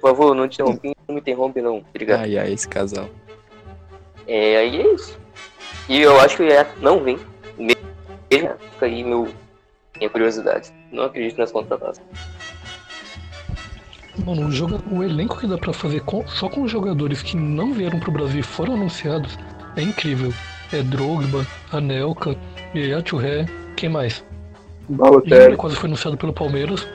[0.00, 1.78] Por favor, não, interrompe, não me interrompe não.
[1.78, 2.20] Obrigado.
[2.20, 3.08] Ai, ai, esse casal.
[4.26, 5.18] É, aí é isso.
[5.88, 7.18] E eu acho que o Iaia não vem.
[7.58, 7.78] Mesmo.
[8.30, 9.28] Fica aí meu,
[9.96, 10.72] minha curiosidade.
[10.90, 12.06] Não acredito nas contratações.
[14.24, 14.80] Mano, o, joga...
[14.90, 18.12] o elenco que dá pra fazer com- só com os jogadores que não vieram pro
[18.12, 19.36] Brasil e foram anunciados
[19.76, 20.32] é incrível.
[20.72, 22.36] É Drogba, Anelka,
[22.74, 23.44] Yaya Touré,
[23.76, 24.24] quem mais?
[24.88, 25.56] Ibra Balotelli.
[25.56, 26.86] quase foi anunciado pelo Palmeiras.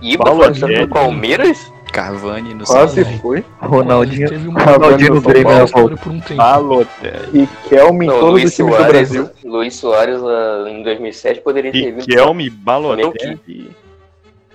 [0.00, 1.72] Ibra foi anunciado no Palmeiras?
[1.92, 3.44] Cavani no Quase São foi.
[3.60, 5.58] Ronaldinho, Teve uma Ronaldinho no São Grêmio Paulo.
[5.60, 5.96] na volta.
[5.96, 6.36] por um tempo.
[6.36, 7.42] Balotelli.
[7.42, 9.30] E Kelme em Não, todos Luiz os times do Soares, Brasil.
[9.44, 12.00] Luiz Soares lá em 2007 poderia ter vindo.
[12.00, 13.70] Riquelme, Balotelli.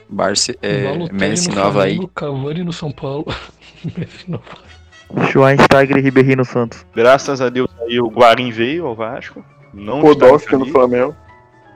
[0.10, 2.10] Barce, é, Balotelli Messi no no Havaí.
[2.16, 3.26] Cavani no São Paulo.
[3.98, 5.32] Messi no Havaí.
[5.32, 6.86] Schweinsteiger e Ribeirinho no Santos.
[6.96, 9.44] Graças a Deus aí o Guarim veio ao Vasco.
[9.74, 10.66] Não Podolski no.
[10.66, 11.16] Flamengo.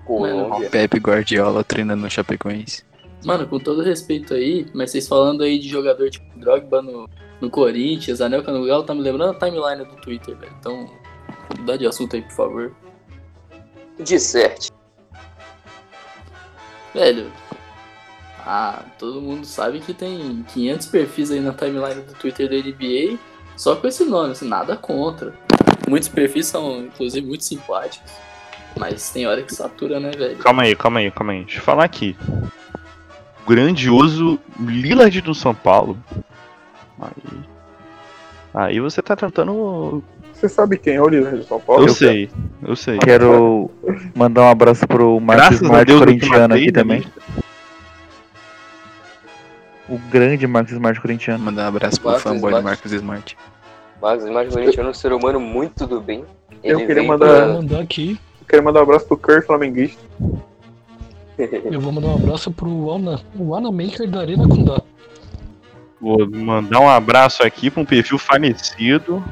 [0.05, 0.69] Colômbia.
[0.69, 2.83] Pepe Guardiola treinando no Chapecoense.
[3.23, 7.07] Mano, com todo respeito aí, mas vocês falando aí de jogador tipo Drogba no,
[7.39, 10.53] no Corinthians, Anelka no Galo, tá me lembrando a timeline do Twitter, velho.
[10.59, 10.89] Então,
[11.57, 12.75] mudar de assunto aí, por favor.
[13.99, 14.71] De certo.
[16.93, 17.31] Velho,
[18.45, 23.19] ah, todo mundo sabe que tem 500 perfis aí na timeline do Twitter da NBA,
[23.55, 25.33] só com esse nome, assim, nada contra.
[25.87, 28.11] Muitos perfis são, inclusive, muito simpáticos.
[28.77, 30.37] Mas tem hora que satura, né, velho?
[30.37, 31.43] Calma aí, calma aí, calma aí.
[31.43, 32.15] Deixa eu falar aqui.
[33.47, 35.97] Grandioso Lillard do São Paulo.
[36.99, 37.39] Aí.
[38.53, 40.03] Aí você tá tentando.
[40.33, 41.83] Você sabe quem é o líder de São Paulo?
[41.83, 42.29] Eu sei,
[42.63, 42.97] eu sei.
[42.97, 43.69] Quero
[44.15, 47.03] mandar um abraço pro Marcos Smart eu corintiano aqui né, também.
[49.89, 51.43] O grande Marcos Smart corintiano.
[51.43, 52.61] Mandar um abraço pro Marcos fanboy Smart.
[52.61, 53.37] do Marcos Smart.
[54.01, 56.25] Marcos Smart Corintiano é um ser humano muito do bem.
[56.63, 59.17] Eu Ele queria vem mandar- Eu pra- mandar aqui, Eu queria mandar um abraço pro
[59.17, 60.01] Curry Flamenguista.
[61.37, 64.81] Eu vou mandar um abraço pro Ana, o Anamaker da Arena Kundá.
[65.99, 69.23] Vou mandar um abraço aqui pra um perfil falecido.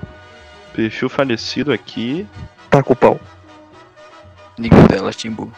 [0.73, 2.27] Perfil falecido aqui.
[2.69, 3.19] Tá com o pau.
[4.57, 5.51] Liga dela, Timbu.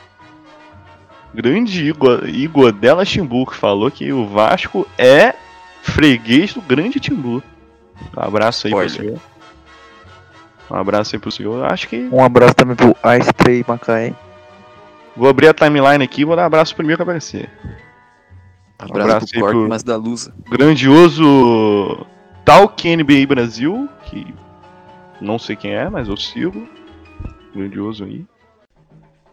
[1.34, 5.34] Grande Igor, Igor Della Timbu, que falou que o Vasco é
[5.82, 7.44] freguês do grande Timbu.
[8.16, 9.20] Um abraço aí pro senhor.
[10.70, 11.66] Um abraço aí pro senhor.
[11.66, 12.10] Acho que.
[12.12, 14.14] Um abraço também pro Ice Play Macaé.
[15.22, 17.48] Vou abrir a timeline aqui e vou dar um abraço primeiro que aparecer.
[18.80, 20.34] Abraço, abraço aí pro pro- Cormas da Lusa.
[20.50, 22.08] grandioso
[22.44, 24.26] Talk NBA Brasil, que
[25.22, 26.68] não sei quem é, mas eu sigo.
[27.56, 28.26] Grandioso aí.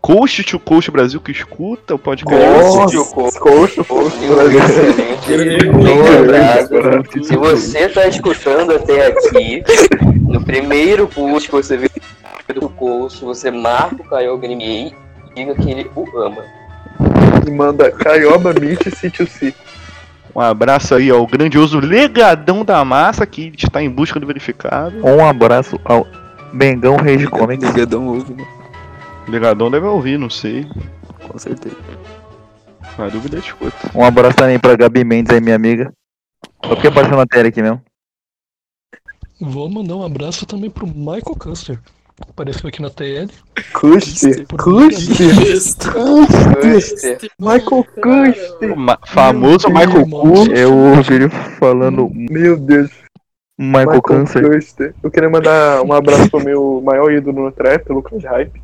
[0.03, 2.37] Coach to Coach Brasil que escuta o podcast.
[2.47, 4.21] Nossa, Coxa, coxa, coxa.
[5.15, 5.65] Excelente.
[5.65, 7.25] Lembrado.
[7.25, 9.63] Se você tá escutando até aqui,
[10.29, 11.89] no primeiro post que você vê
[12.55, 14.95] do curso, você marca o Caio NBA e
[15.39, 16.45] diga que ele o ama.
[17.47, 19.55] E manda Caioba Meet C2C.
[20.35, 25.05] Um abraço aí ao grandioso Legadão da Massa, que está em busca do verificado.
[25.05, 26.07] Um abraço ao
[26.53, 27.69] Bengão Rage Comics.
[27.71, 28.45] Ligadão ouve, né?
[29.29, 30.67] Legadão deve ouvir, não sei.
[31.27, 31.77] Com certeza.
[32.97, 33.91] Na dúvida eu escuta.
[33.95, 35.93] Um abraço também pra Gabi Mendes aí, minha amiga.
[36.65, 37.81] Só porque apareceu na tela aqui mesmo.
[39.41, 41.81] Vou mandar um abraço também pro Michael Custer.
[42.29, 43.29] Apareceu aqui na TL.
[43.73, 45.35] Custer, Custer,
[46.61, 47.31] Custer.
[47.39, 48.73] Michael Custer.
[48.73, 50.53] O ma- famoso Meu Michael Ku.
[50.53, 51.29] Eu ouvi ele
[51.59, 52.91] falando Meu Deus,
[53.59, 54.43] Michael Câncer.
[54.49, 54.95] Custer.
[55.03, 58.61] Eu queria mandar um abraço pro meu maior ídolo no trap, Lucas Hype.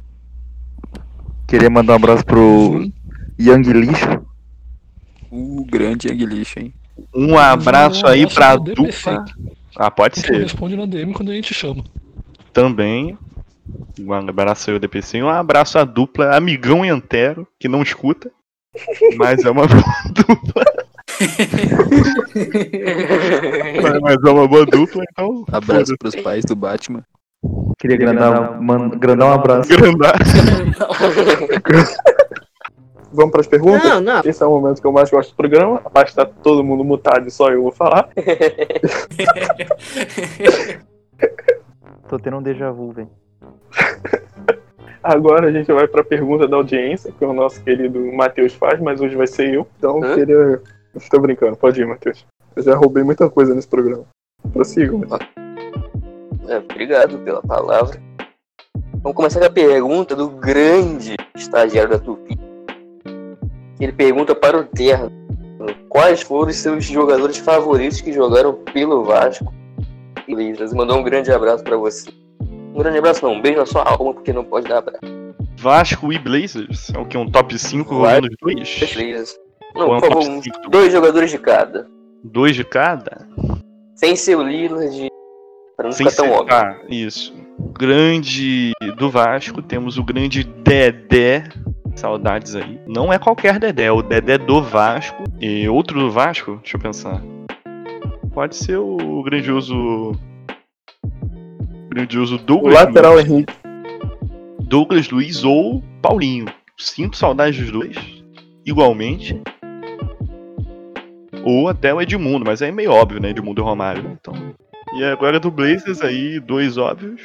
[1.46, 2.90] Queria mandar um abraço pro
[3.38, 4.24] Young Lixo.
[5.30, 6.72] O grande Yang Lixo, hein?
[7.14, 9.24] Um abraço aí pra dupla.
[9.76, 10.42] Ah, pode ser.
[10.42, 11.82] responde na DM quando a gente chama.
[12.52, 13.18] Também.
[13.98, 15.22] Um abraço aí DPC.
[15.22, 18.30] Um abraço à dupla Amigão e Antero, que não escuta.
[19.16, 20.64] Mas é uma boa dupla.
[24.02, 25.44] Mas- é uma boa dupla, então.
[25.52, 27.04] Abraço pros pais do Batman.
[27.78, 29.68] Queria grandar, man, grandar um abraço.
[29.68, 30.14] Grandar.
[33.12, 33.84] Vamos pras perguntas?
[33.84, 34.22] Não, não.
[34.24, 35.80] Esse é o momento que eu mais gosto do programa.
[35.84, 38.08] A parte tá todo mundo mutado e só eu vou falar.
[42.08, 43.08] Tô tendo um déjà vu, velho.
[45.02, 49.00] Agora a gente vai pra pergunta da audiência, que o nosso querido Matheus faz, mas
[49.00, 49.66] hoje vai ser eu.
[49.78, 50.14] Então eu Hã?
[50.14, 50.62] queria.
[51.10, 52.24] Tô brincando, pode ir, Matheus.
[52.56, 54.04] Eu já roubei muita coisa nesse programa.
[54.52, 55.30] Prossiga, Matheus.
[56.48, 58.00] É, obrigado pela palavra.
[59.02, 62.38] Vamos começar com a pergunta do grande estagiário da Tupi.
[63.78, 65.12] Ele pergunta para o Terno
[65.90, 69.52] quais foram os seus jogadores favoritos que jogaram pelo Vasco
[70.26, 70.34] e.
[70.74, 72.10] Mandou um grande abraço para você.
[72.74, 75.00] Um grande abraço não, um beijo na sua alma, porque não pode dar abraço.
[75.56, 76.90] Vasco e Blazers.
[76.92, 77.16] É o que?
[77.16, 78.14] Um top 5 Vai.
[78.16, 79.38] rolando os dois?
[79.76, 80.70] Ou Não, é um por favor, um- 5?
[80.70, 81.86] dois jogadores de cada.
[82.22, 83.26] Dois de cada?
[83.94, 85.08] Sem ser o Lillard,
[85.76, 86.54] para não Sem ficar tão ser- óbvio.
[86.56, 87.32] Ah, isso.
[87.78, 91.44] Grande do Vasco, temos o grande Dedé.
[91.94, 92.80] Saudades aí.
[92.88, 95.22] Não é qualquer Dedé, é o Dedé do Vasco.
[95.40, 97.22] E outro do Vasco, deixa eu pensar.
[98.32, 100.12] Pode ser o grandioso.
[101.94, 103.30] Grandioso O Douglas lateral Luiz.
[103.30, 103.54] Henrique.
[104.62, 106.46] Douglas Luiz ou Paulinho.
[106.76, 107.96] Sinto saudades dos dois.
[108.66, 109.40] Igualmente.
[111.44, 113.30] Ou até o Edmundo, mas aí é meio óbvio, né?
[113.30, 114.18] Edmundo e Romário.
[114.20, 114.34] Então.
[114.96, 117.22] E agora do Blazers aí, dois óbvios.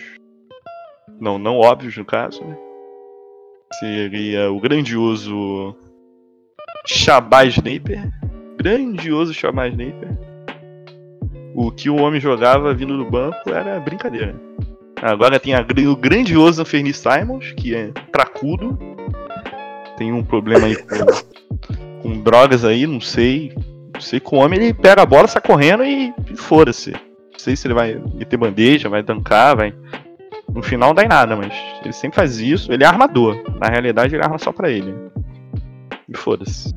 [1.20, 2.56] Não, não óbvios no caso, né?
[3.80, 5.76] Seria o grandioso
[6.86, 8.08] Shabazz Napier.
[8.56, 10.29] Grandioso Shabazz Napier.
[11.62, 14.34] O que o homem jogava vindo do banco era brincadeira.
[15.02, 18.80] Agora tem a o grandioso Fernie Simons, que é cracudo.
[19.98, 20.96] Tem um problema aí com,
[22.02, 23.52] com drogas aí, não sei.
[23.94, 26.92] Não sei que o homem ele pega a bola, sai correndo e, e foda-se.
[26.92, 29.74] Não sei se ele vai meter bandeja, vai dancar, vai.
[30.48, 32.72] No final não dá em nada, mas ele sempre faz isso.
[32.72, 33.38] Ele é armador.
[33.60, 34.96] Na realidade, ele arma só pra ele.
[36.08, 36.74] E foda-se.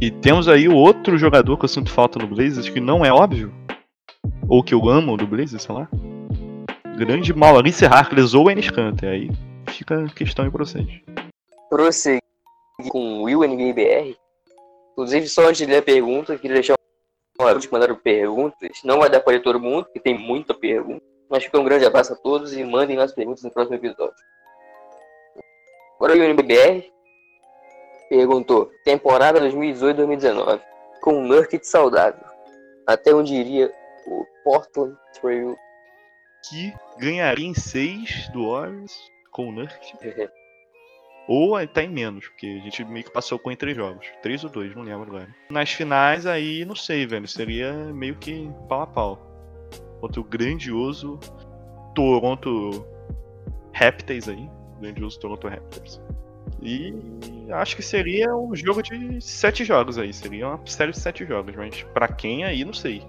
[0.00, 3.12] E temos aí o outro jogador que eu sinto falta no Blazers, que não é
[3.12, 3.52] óbvio.
[4.48, 5.88] Ou que eu amo do Blazers, sei lá.
[6.96, 9.10] Grande Maurice Harkless ou Enes Kanter.
[9.10, 9.30] Aí
[9.66, 10.86] fica a questão aí pra vocês.
[11.68, 12.22] prosseguir
[12.90, 14.16] com o Will NBBR.
[14.92, 16.76] Inclusive, só antes de ler a pergunta, eu queria deixar
[17.40, 18.80] aviso que mandaram perguntas.
[18.84, 21.02] Não vai dar para ler todo mundo, porque tem muita pergunta.
[21.28, 24.14] Mas fica um grande abraço a todos e mandem mais perguntas no próximo episódio.
[25.96, 26.88] Agora o NBBR
[28.08, 30.60] perguntou: temporada 2018-2019,
[31.00, 32.24] com um Nurkic saudável.
[32.86, 33.70] Até onde iria
[34.06, 35.54] o Portland Trail
[36.48, 38.92] Que ganharia em 6 do Warriors
[39.30, 39.92] com o Nurk.
[41.28, 44.06] Ou até em menos, porque a gente meio que passou com em três jogos.
[44.22, 45.28] Três ou dois, não lembro agora.
[45.50, 47.28] Nas finais, aí, não sei, velho.
[47.28, 49.18] Seria meio que pau a pau.
[50.00, 51.20] Contra o grandioso
[51.94, 52.86] Toronto
[53.72, 54.48] Raptors aí.
[54.80, 56.00] Grandioso Toronto Raptors.
[56.60, 56.94] E
[57.50, 60.12] acho que seria um jogo de sete jogos aí.
[60.12, 61.54] Seria uma série de sete jogos.
[61.54, 63.02] Mas pra quem aí, não sei.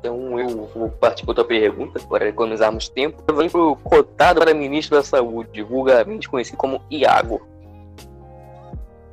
[0.00, 3.22] Então eu vou partir para outra pergunta, para economizarmos tempo.
[3.26, 7.46] Eu venho pro cotado para ministro da Saúde, vulgarmente conhecido como Iago.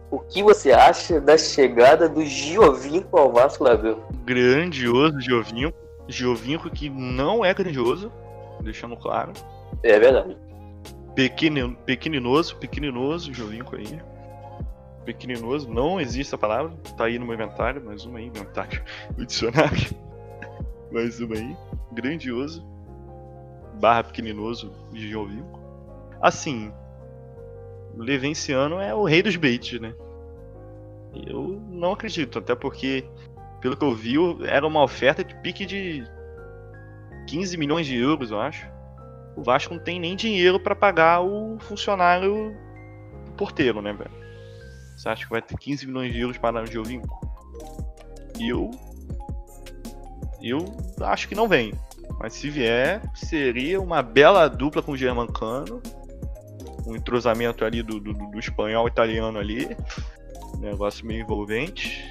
[0.09, 4.03] O que você acha da chegada do Giovinco ao Vasco da Gama?
[4.25, 5.77] Grandioso Giovinco.
[6.09, 8.11] Giovinco que não é grandioso.
[8.59, 9.31] Deixando claro.
[9.81, 10.35] É verdade.
[11.15, 14.01] Pequeno, pequeninoso, pequeninoso, Jovinco aí.
[15.05, 18.81] Pequeninoso, não existe a palavra, tá aí no meu inventário, mais uma aí, inventário,
[19.17, 19.95] o dicionário.
[20.91, 21.57] mais uma aí,
[21.91, 22.65] grandioso,
[23.79, 25.59] barra pequeninoso de Jovinco.
[26.21, 26.71] Assim,
[27.95, 29.93] o Levenciano é o rei dos baits, né?
[31.27, 33.03] Eu não acredito, até porque,
[33.59, 36.05] pelo que eu vi, era uma oferta de pique de
[37.27, 38.65] 15 milhões de euros, eu acho.
[39.35, 42.55] O Vasco não tem nem dinheiro pra pagar o funcionário
[43.25, 44.11] do porteiro, né, velho?
[44.95, 47.19] Você acha que vai ter 15 milhões de euros para o Giovinco?
[48.39, 48.69] Eu.
[50.41, 50.65] Eu
[51.01, 51.73] acho que não vem.
[52.19, 55.81] Mas se vier, seria uma bela dupla com o Germancano.
[56.85, 59.75] Um entrosamento ali do, do, do espanhol italiano ali.
[60.55, 62.03] Um negócio meio envolvente.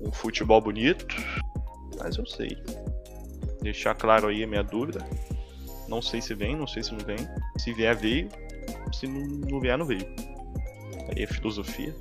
[0.00, 1.16] Um futebol bonito.
[1.98, 2.56] Mas eu sei.
[3.60, 5.04] Deixar claro aí a minha dúvida.
[5.94, 7.16] Não sei se vem, não sei se não vem.
[7.56, 8.28] Se vier, veio.
[8.92, 10.04] Se não, não vier, não veio.
[11.14, 11.94] Aí é filosofia.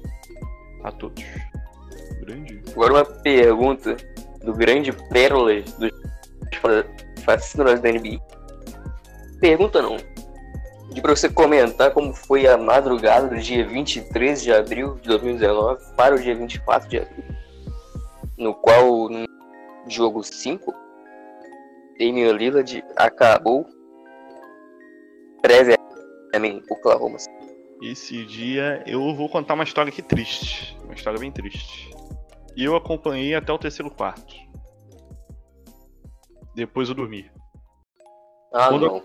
[0.83, 1.23] A todos.
[2.21, 2.59] Grande.
[2.71, 3.95] Agora uma pergunta
[4.43, 5.91] do grande pérola dos
[7.23, 8.19] fascínoras da NBA.
[9.39, 9.97] Pergunta não.
[10.91, 15.83] De pra você comentar como foi a madrugada do dia 23 de abril de 2019
[15.95, 17.23] para o dia 24 de abril.
[18.39, 19.23] No qual, no
[19.87, 20.73] jogo 5,
[21.99, 23.67] Damian Lillard acabou
[25.43, 27.17] previamente Oklahoma.
[27.81, 30.75] Esse dia eu vou contar uma história aqui triste.
[30.83, 31.91] Uma história bem triste.
[32.55, 34.33] E eu acompanhei até o terceiro quarto.
[36.55, 37.29] Depois eu dormi.
[38.53, 39.03] Ah, Quando- não.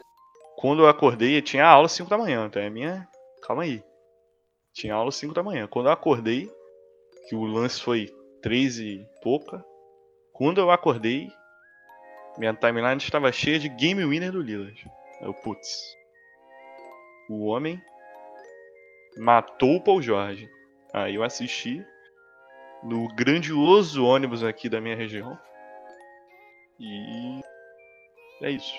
[0.56, 3.08] Quando eu acordei, tinha aula às 5 da manhã, então é minha.
[3.42, 3.82] Calma aí.
[4.74, 5.66] Tinha aula às 5 da manhã.
[5.68, 6.50] Quando eu acordei,
[7.28, 9.64] que o lance foi 3 e pouca.
[10.32, 11.28] Quando eu acordei,
[12.36, 14.84] minha timeline estava cheia de game winner do Lillard.
[15.20, 15.96] Eu, putz.
[17.28, 17.80] O homem
[19.16, 20.48] matou o Paul George.
[20.92, 21.84] Aí eu assisti
[22.82, 25.38] no grandioso ônibus aqui da minha região.
[26.80, 27.40] E
[28.42, 28.74] é isso.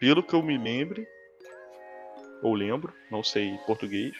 [0.00, 1.06] Pelo que eu me lembre,
[2.42, 4.14] ou lembro, não sei português,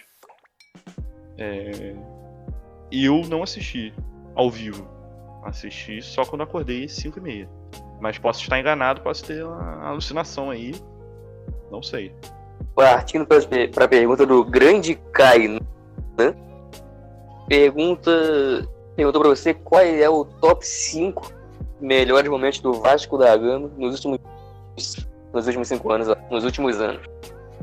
[1.36, 1.94] é,
[2.90, 3.92] eu não assisti
[4.34, 4.88] ao vivo.
[5.44, 7.50] Assisti só quando acordei às 5 e meia.
[8.00, 10.72] Mas posso estar enganado, posso ter uma alucinação aí.
[11.70, 12.14] Não sei.
[12.74, 15.60] Partindo para a pergunta do grande Kainan,
[17.48, 18.10] pergunta
[18.94, 21.32] perguntou para você qual é o top 5
[21.80, 24.18] melhores momentos do Vasco da Gama nos últimos
[25.32, 27.02] nos últimos 5 anos, nos últimos anos.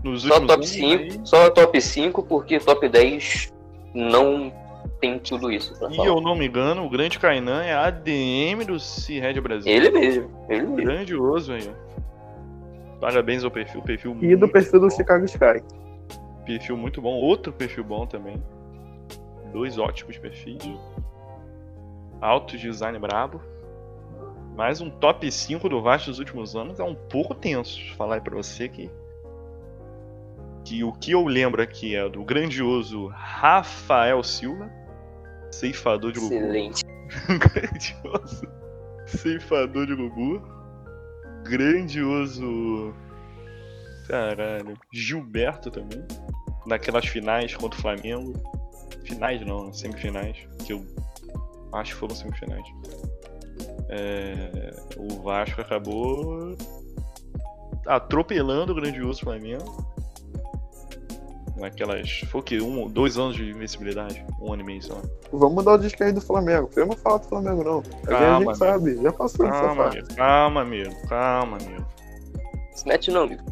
[0.03, 3.51] Nos Só top anos 5, aí- só top 5 porque top 10
[3.93, 4.51] não
[4.99, 6.07] tem tudo isso E falar.
[6.07, 9.71] eu não me engano, o grande Kainan é ADM do C-Red Brasil.
[9.71, 10.75] Ele mesmo, ele mesmo.
[10.75, 11.69] Grandioso aí.
[13.03, 14.95] Parabéns ao perfil, perfil E do muito perfil do bom.
[14.95, 15.61] Chicago Sky.
[16.45, 18.41] Perfil muito bom, outro perfil bom também.
[19.51, 20.63] Dois ótimos perfis.
[22.21, 23.41] Alto design brabo.
[24.55, 27.77] Mais um top 5 do Vasco dos últimos anos é um pouco tenso.
[27.97, 28.89] Falar aí pra você que.
[30.63, 34.71] Que o que eu lembro aqui é do grandioso Rafael Silva,
[35.51, 36.35] ceifador de Gugu.
[36.35, 36.85] Excelente.
[37.27, 38.47] grandioso
[39.05, 40.52] ceifador de Gugu.
[41.43, 42.93] Grandioso.
[44.07, 44.77] Caralho.
[44.93, 46.03] Gilberto também.
[46.65, 48.33] Naquelas finais contra o Flamengo.
[49.05, 50.37] Finais não, semifinais.
[50.65, 50.85] Que eu
[51.73, 52.65] acho que foram semifinais.
[53.89, 56.55] É, o Vasco acabou
[57.85, 59.92] atropelando o grandioso Flamengo.
[61.55, 62.21] Naquelas.
[62.31, 62.59] Foi o quê?
[62.61, 64.25] Um, dois anos de invencibilidade?
[64.41, 65.01] Um ano e meio, sei lá.
[65.31, 66.69] Vamos mudar o disco aí do Flamengo.
[66.75, 67.83] Eu não falo do Flamengo, não.
[68.03, 69.01] A Calma, gente sabe.
[69.01, 69.99] Já passou essa Calma, fase.
[69.99, 70.15] amigo.
[70.15, 71.07] Calma, amigo.
[71.07, 71.85] Calma, amigo.
[72.71, 73.43] Se mete não, amigo.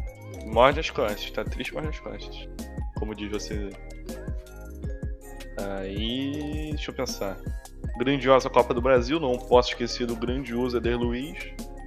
[0.46, 2.48] Morde as costas, tá triste, morde as costas.
[2.98, 3.70] Como diz você.
[5.80, 6.70] Aí.
[6.70, 7.38] Deixa eu pensar.
[7.98, 11.38] Grandiosa Copa do Brasil, não posso esquecer do grandioso Eder Luiz.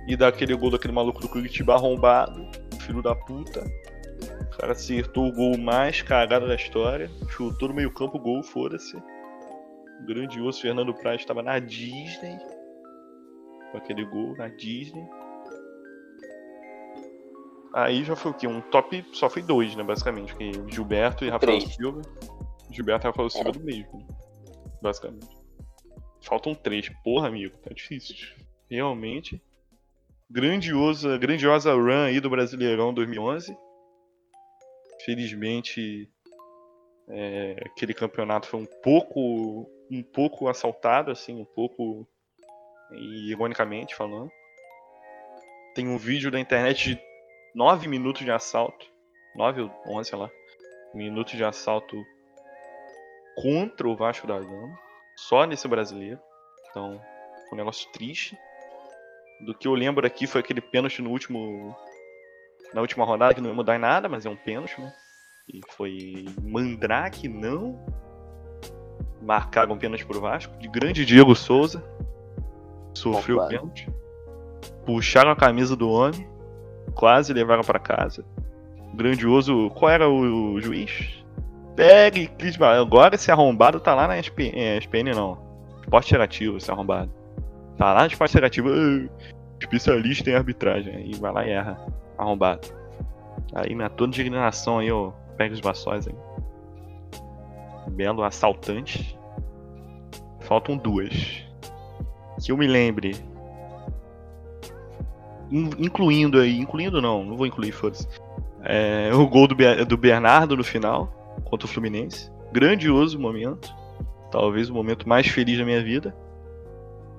[0.07, 2.47] E daquele gol daquele maluco do Curitiba arrombado.
[2.81, 3.65] Filho da puta.
[4.55, 7.11] O cara acertou o gol mais cagado da história.
[7.29, 8.95] Chutou no meio-campo, gol, foda-se.
[8.95, 12.37] O grandioso Fernando Praz estava na Disney.
[13.71, 15.05] Com aquele gol na Disney.
[17.73, 18.47] Aí já foi o quê?
[18.47, 19.05] Um top.
[19.11, 19.83] Só foi dois, né?
[19.83, 20.33] Basicamente.
[20.35, 21.75] Que Gilberto e Rafael Três.
[21.75, 22.01] Silva.
[22.71, 24.07] Gilberto e Rafael Silva do mesmo.
[24.81, 25.27] Basicamente.
[26.21, 26.87] Faltam três.
[27.03, 28.15] Porra, amigo, tá difícil.
[28.69, 29.41] Realmente.
[30.29, 33.64] Grandiosa, grandiosa run aí do Brasileirão 2011.
[35.05, 36.09] Felizmente,
[37.07, 42.07] é, aquele campeonato foi um pouco, um pouco assaltado, assim, um pouco,
[42.91, 44.31] ironicamente falando.
[45.75, 47.01] Tem um vídeo da internet de
[47.53, 48.85] 9 minutos de assalto,
[49.35, 50.31] 9 ou 11, sei lá,
[50.93, 52.03] minutos de assalto
[53.35, 54.79] contra o Vasco da Gama,
[55.15, 56.19] só nesse brasileiro.
[56.69, 56.99] Então,
[57.51, 58.37] um negócio triste.
[59.41, 61.75] Do que eu lembro aqui foi aquele pênalti no último.
[62.73, 64.91] Na última rodada, que não ia mudar em nada, mas é um pênalti, né?
[65.53, 67.79] E foi Mandrake, não.
[69.21, 70.57] Marcaram um pênalti pro Vasco.
[70.57, 71.83] De grande Diego Souza.
[72.93, 73.89] Sofreu o pênalti.
[74.85, 76.27] Puxaram a camisa do homem.
[76.93, 78.25] Quase levaram pra casa.
[78.93, 79.69] Grandioso.
[79.71, 81.23] Qual era o, o juiz?
[81.75, 85.37] Pegue, Cris Ba- Agora esse arrombado tá lá na SPN, é, SPN não.
[85.81, 87.11] Esporte interativo, esse arrombado.
[87.77, 88.69] Tá lá no esporte interativo.
[88.69, 89.09] "Ah,
[89.59, 90.95] especialista em arbitragem.
[90.95, 91.77] Aí vai lá e erra.
[92.17, 92.67] Arrombado.
[93.53, 95.11] Aí na toda indignação aí, ó.
[95.37, 96.15] Pega os baçóis aí.
[97.91, 99.17] Belo assaltante.
[100.41, 101.43] Faltam duas.
[102.43, 103.15] Que eu me lembre.
[105.51, 108.07] In- Incluindo aí, incluindo não, não vou incluir, foda-se.
[108.63, 111.13] É, o gol do, Be- do Bernardo no final,
[111.43, 112.31] contra o Fluminense.
[112.51, 113.73] Grandioso momento.
[114.31, 116.15] Talvez o momento mais feliz da minha vida.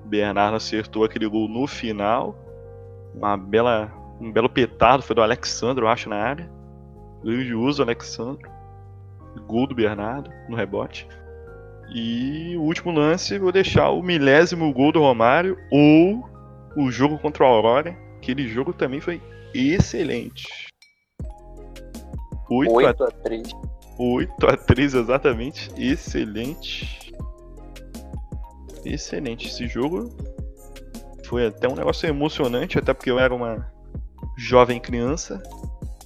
[0.05, 2.35] Bernardo acertou aquele gol no final.
[3.15, 6.49] Uma bela, um belo petardo foi do Alexandre, eu acho, na área.
[7.23, 8.49] Grandioso Alexandre.
[9.45, 11.07] Gol do Bernardo no rebote.
[11.93, 16.27] E o último lance, vou deixar o milésimo gol do Romário ou
[16.75, 17.95] o jogo contra o Aurora.
[18.17, 19.21] Aquele jogo também foi
[19.53, 20.47] excelente.
[22.49, 23.49] 8 a 8 a 3.
[23.99, 25.71] 8 a 3 exatamente.
[25.77, 27.13] Excelente.
[28.83, 29.47] Excelente.
[29.47, 30.09] Esse jogo
[31.25, 33.71] foi até um negócio emocionante, até porque eu era uma
[34.37, 35.41] jovem criança.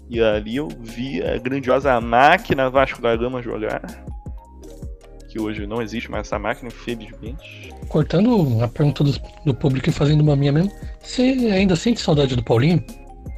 [0.10, 3.82] E ali eu vi a grandiosa máquina Vasco da Gama jogar.
[5.30, 7.74] Que hoje não existe mais essa máquina, infelizmente.
[7.88, 9.14] Cortando a pergunta do,
[9.46, 11.22] do público e fazendo uma minha mesmo, você
[11.54, 12.84] ainda sente saudade do Paulinho?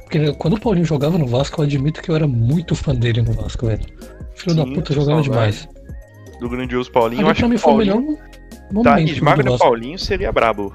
[0.02, 3.22] Porque quando o Paulinho jogava no Vasco, eu admito que eu era muito fã dele
[3.22, 3.84] no Vasco, velho.
[4.34, 5.68] Filho da Sim, puta jogava demais.
[6.40, 7.20] Do grandioso Paulinho.
[7.22, 8.18] eu Ali acho pra mim foi o melhor Paulinho-
[8.72, 9.58] momento Tá, Esmaga do.
[9.58, 10.74] Paulinho seria brabo.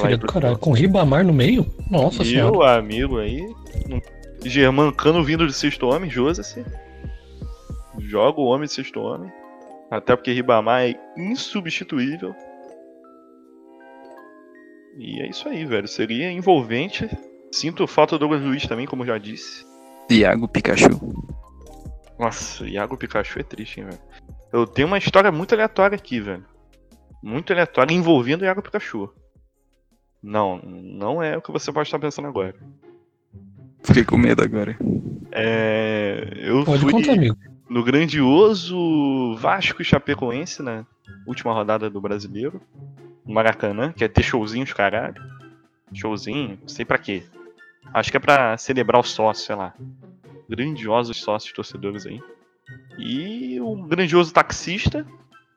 [0.00, 0.58] Falar aí do caralho.
[0.58, 1.66] Com Ribamar no meio?
[1.90, 2.50] Nossa senhora.
[2.52, 3.40] Meu amigo aí.
[3.88, 4.00] não-
[4.44, 6.64] Germán Cano vindo de sexto homem, Joseph.
[7.98, 9.32] Joga o homem de sexto homem.
[9.90, 12.34] Até porque Ribamar é insubstituível.
[14.98, 15.88] E é isso aí, velho.
[15.88, 17.08] Seria envolvente.
[17.52, 19.64] Sinto falta do Douglas Luiz também, como eu já disse.
[20.10, 20.88] Iago Pikachu.
[22.18, 23.98] Nossa, Iago Pikachu é triste, hein, velho.
[24.52, 26.44] Eu tenho uma história muito aleatória aqui, velho.
[27.22, 29.08] Muito aleatória envolvendo o Iago Pikachu.
[30.24, 32.54] Não, não é o que você pode estar pensando agora.
[33.82, 34.74] Fiquei com medo agora.
[35.30, 37.36] É, eu Pode fui contar, amigo.
[37.68, 40.86] no grandioso Vasco e Chapecoense na
[41.26, 42.58] última rodada do Brasileiro.
[43.26, 45.22] No Maracanã, que é ter showzinhos, caralho.
[45.92, 47.22] Showzinho, não sei pra quê.
[47.92, 49.74] Acho que é pra celebrar o sócio, sei lá.
[50.48, 52.22] Grandiosos sócios torcedores aí.
[52.98, 55.06] E o grandioso taxista,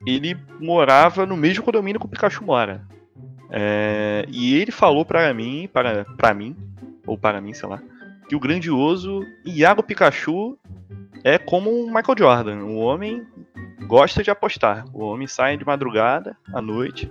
[0.06, 2.86] ele morava no mesmo condomínio que o Pikachu mora.
[3.50, 6.56] É, e ele falou pra mim, para, pra mim,
[7.06, 7.80] ou para mim, sei lá,
[8.28, 10.58] que o grandioso Iago Pikachu
[11.24, 12.64] é como um Michael Jordan.
[12.64, 13.26] O homem
[13.86, 14.84] gosta de apostar.
[14.92, 17.10] O homem sai de madrugada, à noite,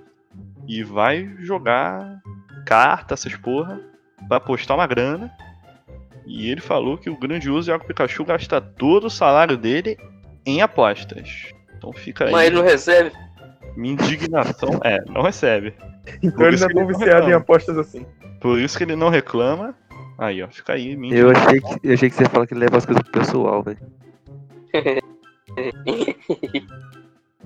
[0.68, 2.22] e vai jogar
[2.66, 3.80] carta, essas porra,
[4.28, 5.32] pra apostar uma grana.
[6.26, 9.98] E ele falou que o grandioso Iago Pikachu gasta todo o salário dele
[10.46, 11.54] em apostas.
[11.78, 12.32] Então fica aí.
[12.32, 13.12] Mas ele não recebe.
[13.78, 15.76] Minha indignação é, não recebe.
[16.24, 18.04] Então Por ele não é tão viciado em apostas assim.
[18.42, 19.76] Por isso que ele não reclama.
[20.18, 20.98] Aí, ó, fica aí.
[20.98, 23.04] Minha Eu achei, que, eu achei que você ia falar que ele leva as coisas
[23.04, 23.78] pro pessoal, velho.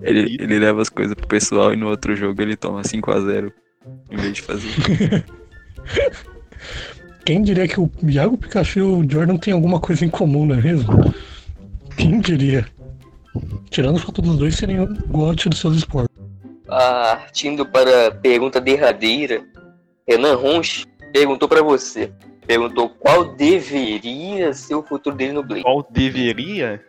[0.01, 3.53] Ele, ele leva as coisas pro pessoal e no outro jogo ele toma 5x0
[4.09, 5.23] em vez de fazer.
[7.23, 10.55] Quem diria que o Iago Pikachu e o Jordan têm alguma coisa em comum, não
[10.55, 11.13] é mesmo?
[11.95, 12.65] Quem diria?
[13.69, 16.11] Tirando o fato dos dois serem gote dos seus esportes.
[16.72, 19.45] Partindo para a pergunta derradeira,
[20.07, 22.13] Renan Ronch perguntou pra você.
[22.47, 25.63] Perguntou qual deveria ser o futuro dele no Blade.
[25.63, 26.82] Qual deveria?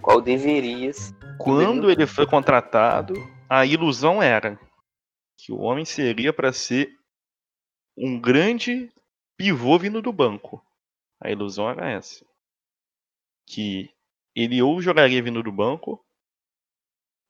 [0.00, 1.12] Qual deveria ser?
[1.36, 3.14] Quando ele foi contratado,
[3.48, 4.56] a ilusão era
[5.36, 6.92] que o homem seria para ser
[7.98, 8.88] um grande
[9.36, 10.64] pivô vindo do banco.
[11.20, 12.24] A ilusão era essa.
[13.48, 13.90] Que
[14.32, 16.00] ele ou jogaria vindo do banco,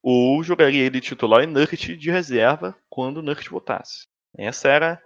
[0.03, 4.07] ou jogaria ele titular e Nurkic de reserva quando o Nurkic voltasse.
[4.37, 5.03] Essa era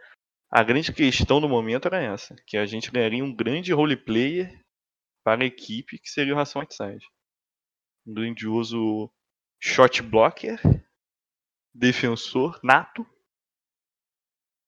[0.50, 4.60] a grande questão do momento era essa, que a gente ganharia um grande role player
[5.24, 7.04] para a equipe que seria o Ração Whiteside.
[8.06, 9.10] Um grandioso
[9.60, 10.60] shot blocker,
[11.74, 13.04] defensor nato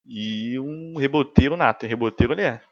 [0.04, 1.86] e um reboteiro nato.
[1.86, 2.64] Reboteiro ele é.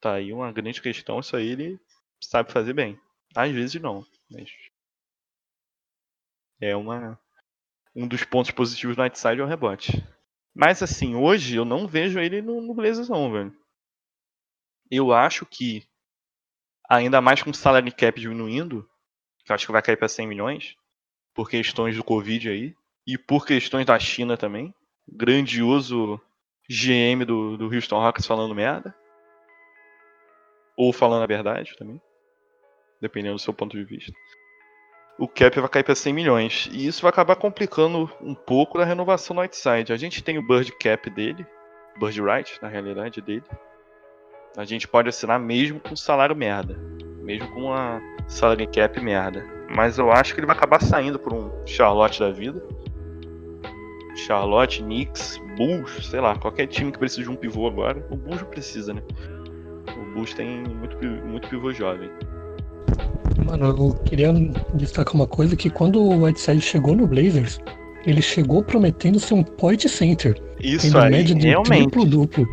[0.00, 1.80] Tá aí uma grande questão, isso aí ele
[2.22, 3.00] sabe fazer bem.
[3.34, 4.50] Às vezes não, mas
[6.64, 7.18] é uma
[7.94, 10.04] um dos pontos positivos do Nightside é o rebote.
[10.54, 13.56] Mas assim, hoje eu não vejo ele no, no Blazers não, velho.
[14.90, 15.86] Eu acho que
[16.88, 18.88] ainda mais com o salary cap diminuindo,
[19.44, 20.76] que eu acho que vai cair para 100 milhões,
[21.32, 24.74] por questões do Covid aí, e por questões da China também.
[25.06, 26.20] Grandioso
[26.68, 28.94] GM do, do Houston Rockets falando merda.
[30.76, 32.00] Ou falando a verdade também.
[33.00, 34.12] Dependendo do seu ponto de vista.
[35.16, 36.68] O cap vai cair para 100 milhões.
[36.72, 39.92] E isso vai acabar complicando um pouco da renovação do Whiteside.
[39.92, 41.46] A gente tem o Bird Cap dele.
[41.98, 43.44] Bird Right, na realidade, dele.
[44.56, 46.76] A gente pode assinar mesmo com salário merda.
[47.22, 49.44] Mesmo com uma salary cap merda.
[49.68, 52.62] Mas eu acho que ele vai acabar saindo por um Charlotte da vida.
[54.14, 58.06] Charlotte, Knicks, Bulls, sei lá, qualquer time que precisa de um pivô agora.
[58.10, 59.02] O Bulls precisa, né?
[59.96, 60.96] O Bulls tem muito,
[61.26, 62.10] muito pivô jovem.
[63.56, 64.32] Mano, eu queria
[64.74, 67.60] destacar uma coisa que quando o Whiteside chegou no Blazers,
[68.04, 70.36] ele chegou prometendo ser um point center.
[70.60, 71.82] Isso tendo aí, média de realmente.
[71.90, 72.48] triplo duplo.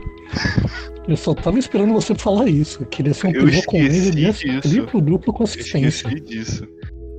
[1.07, 2.83] Eu só tava esperando você falar isso.
[2.83, 6.07] Eu queria ser um Eu pivô com média de triplo duplo Eu consistência.
[6.07, 6.67] esqueci disso.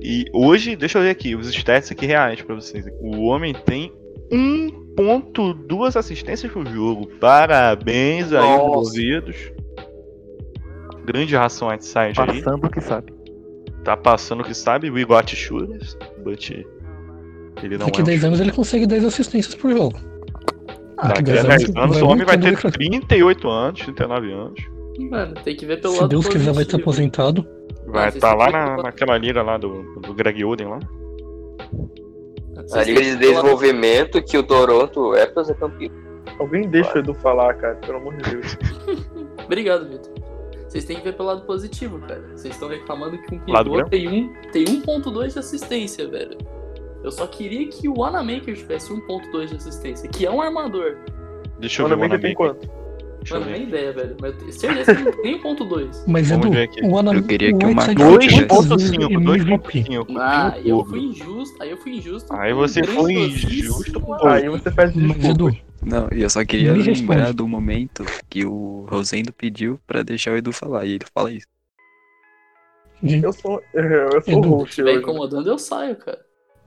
[0.01, 2.85] E hoje, deixa eu ver aqui, os stats aqui reais pra vocês.
[3.01, 3.91] O homem tem
[4.31, 7.07] 1.2 assistências por jogo.
[7.19, 8.63] Parabéns aí, Nossa.
[8.65, 9.35] envolvidos.
[11.05, 12.41] Grande ração Whiteside aí.
[12.41, 13.22] Passando o que sabe.
[13.83, 16.49] Tá passando o que sabe, we got shooters, but
[17.61, 19.99] ele não Daqui é um 10 anos ele consegue 10 assistências por jogo.
[20.97, 22.77] Daqui Daqui a 10 anos o homem vai ter muito craque.
[22.77, 24.61] 38 anos, 39 anos.
[25.09, 27.45] Mano, tem que ver pelo Se lado Deus quiser, vai estar aposentado.
[27.87, 30.79] Vai estar têm lá que na, naquela liga lá do, do Greg Oden lá.
[32.71, 35.91] A liga de desenvolvimento que o Toronto Raptors é campeão.
[36.39, 38.57] Alguém deixa o Edu falar, cara, pelo amor de Deus.
[39.45, 40.12] Obrigado, Vitor.
[40.73, 42.23] Vocês têm que ver pelo lado positivo, cara.
[42.35, 46.35] Vocês estão reclamando que um pivô tem, um, tem 1.2 de assistência, velho.
[47.03, 50.97] Eu só queria que o Wanamaker tivesse 1.2 de assistência, que é um armador.
[51.59, 52.67] Deixa eu ver o Wanamaker tem quanto?
[53.17, 54.17] Deixa Mano, nem ideia, velho.
[54.19, 56.03] Mas eu tenho certeza que não tem 1.2.
[56.09, 56.81] Mas Vamos Edu, ver aqui.
[56.83, 58.45] o Ana, Eu queria que o foi tivesse.
[58.47, 59.83] quantas vezes 2.5, MVP?
[59.83, 60.17] 2.5.
[60.17, 61.61] Ah, eu fui injusto.
[61.61, 62.33] Aí eu fui injusto.
[62.33, 65.72] Aí você foi injusto com Aí você pede Mas Edu, desculpas.
[65.85, 67.33] Não, e eu só queria Me lembrar responde.
[67.33, 71.47] do momento que o Rosendo pediu pra deixar o Edu falar, e ele fala isso.
[73.01, 76.19] Eu sou, eu sou Edu, o host Se incomodando, eu saio, cara.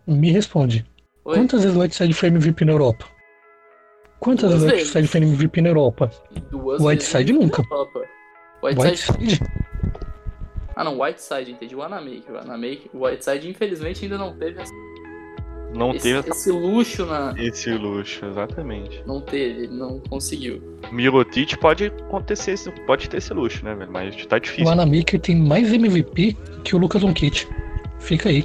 [0.07, 0.85] me responde.
[1.25, 1.37] Oi?
[1.37, 3.07] Quantas vezes o Whiteside foi MVP na Europa?
[4.21, 4.95] Quantas Duas vezes o vezes.
[4.95, 6.11] Whiteside foi MVP na Europa?
[6.51, 7.63] Duas Whiteside vezes nunca.
[8.63, 9.13] Whiteside...
[9.19, 9.41] Whiteside?
[10.77, 11.75] Ah, não, Whiteside, entendi.
[11.75, 12.35] O Anamaker.
[12.35, 12.91] O Anamaker.
[12.93, 14.73] O Whiteside, infelizmente, ainda não teve essa-
[15.77, 17.35] Não esse, teve esse luxo na.
[17.39, 19.03] esse luxo, exatamente.
[19.07, 20.61] Não teve, ele não conseguiu.
[20.91, 22.57] Mirotic pode acontecer,
[22.87, 23.91] pode ter esse luxo, né, velho?
[23.91, 24.69] Mas tá O difícil.
[24.71, 27.47] Anamaker tem mais MVP que o Lucas Doncic.
[27.99, 28.45] Fica aí.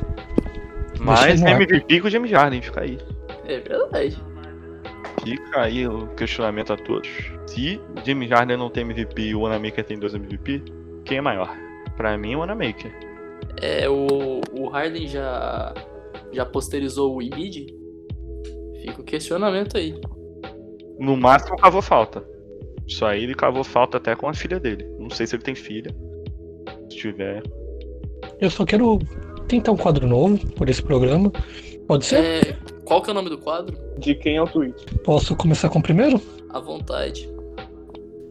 [1.08, 1.30] Ar.
[1.30, 3.00] MVP com o James Harden, fica aí.
[3.46, 4.18] É verdade.
[5.24, 7.10] Fica aí o questionamento a todos.
[7.48, 10.64] Se James Harden não tem MVP e o Wanamaker tem dois MVP,
[11.06, 11.56] quem é maior?
[11.98, 12.92] Pra mim, o Wanamaker.
[13.62, 15.74] É, o, o Harden já,
[16.32, 17.68] já posterizou o Embiid?
[18.82, 20.00] Fica o questionamento aí.
[21.00, 22.24] No máximo, cavou falta.
[22.88, 24.86] Isso aí ele cavou falta até com a filha dele.
[25.00, 25.96] Não sei se ele tem filha.
[26.90, 27.42] Se tiver.
[28.40, 29.00] Eu só quero
[29.48, 31.32] tentar um quadro novo por esse programa.
[31.88, 32.24] Pode ser?
[32.24, 33.78] É, qual que é o nome do quadro?
[33.98, 34.86] De quem é o tweet?
[35.04, 36.22] Posso começar com o primeiro?
[36.50, 37.30] À vontade.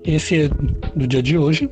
[0.05, 0.49] Esse é
[0.97, 1.71] do dia de hoje.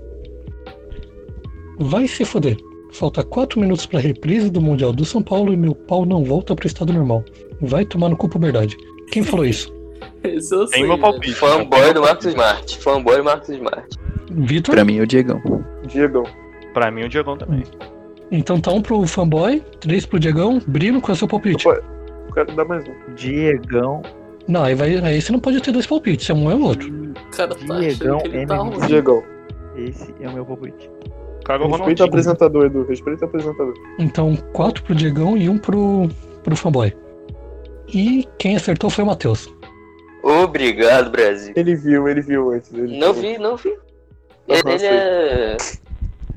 [1.79, 2.57] Vai se foder.
[2.93, 6.55] Falta 4 minutos pra reprise do Mundial do São Paulo e meu pau não volta
[6.55, 7.25] pro estado normal.
[7.61, 8.77] Vai tomar no cu puberdade.
[9.11, 9.73] Quem falou isso?
[10.25, 10.81] Esse eu sei.
[10.81, 11.03] Tem meu né?
[11.03, 11.35] palpite.
[11.35, 12.79] Fanboy do Marcos Smart.
[12.79, 13.89] Fanboy do Marcos Smart.
[14.31, 14.75] Vitor?
[14.75, 15.41] Pra mim é o Diegão.
[15.87, 16.25] Diego.
[16.75, 17.65] Pra mim, o Diegão também.
[18.31, 20.61] Então tá um pro fanboy, três pro Diegão.
[20.67, 21.67] Brino, qual é o seu palpite?
[21.67, 21.83] Eu
[22.35, 23.15] quero dar mais um.
[23.15, 24.03] Diegão.
[24.47, 26.89] Não, aí, vai, aí você não pode ter dois palpites, é um é o outro.
[26.89, 28.87] O cara tá Diegão achando que ele tá.
[28.87, 29.25] Diego.
[29.77, 30.91] Esse é o meu palpite.
[31.49, 32.85] Caga o Respeita o apresentador, Edu.
[32.85, 33.75] Respeita o apresentador.
[33.99, 36.09] Então, quatro pro Diegão e um pro,
[36.45, 36.95] pro fanboy.
[37.89, 39.49] E quem acertou foi o Matheus.
[40.23, 41.55] Obrigado, Brasil.
[41.57, 42.71] Ele viu, ele viu antes.
[42.73, 43.23] Ele Não viu.
[43.23, 43.71] vi, não vi.
[43.71, 43.79] Aham,
[44.49, 45.57] Ele, ele é.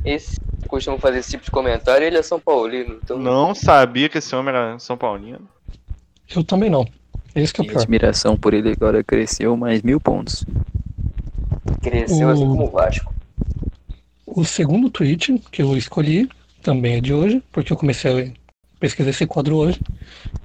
[0.06, 2.98] Esse costuma fazer esse tipo de comentário, ele é São Paulino.
[3.04, 5.42] Então Não sabia que esse homem era São Paulino.
[6.34, 6.86] Eu também não.
[7.36, 7.82] Esse que é o Minha pior.
[7.82, 10.46] admiração por ele agora cresceu mais mil pontos.
[11.82, 13.14] cresceu O- assim como o Vasco.
[14.34, 16.30] O segundo tweet que eu escolhi
[16.62, 18.34] também é de hoje, porque eu comecei a
[18.80, 19.82] pesquisar esse quadro hoje.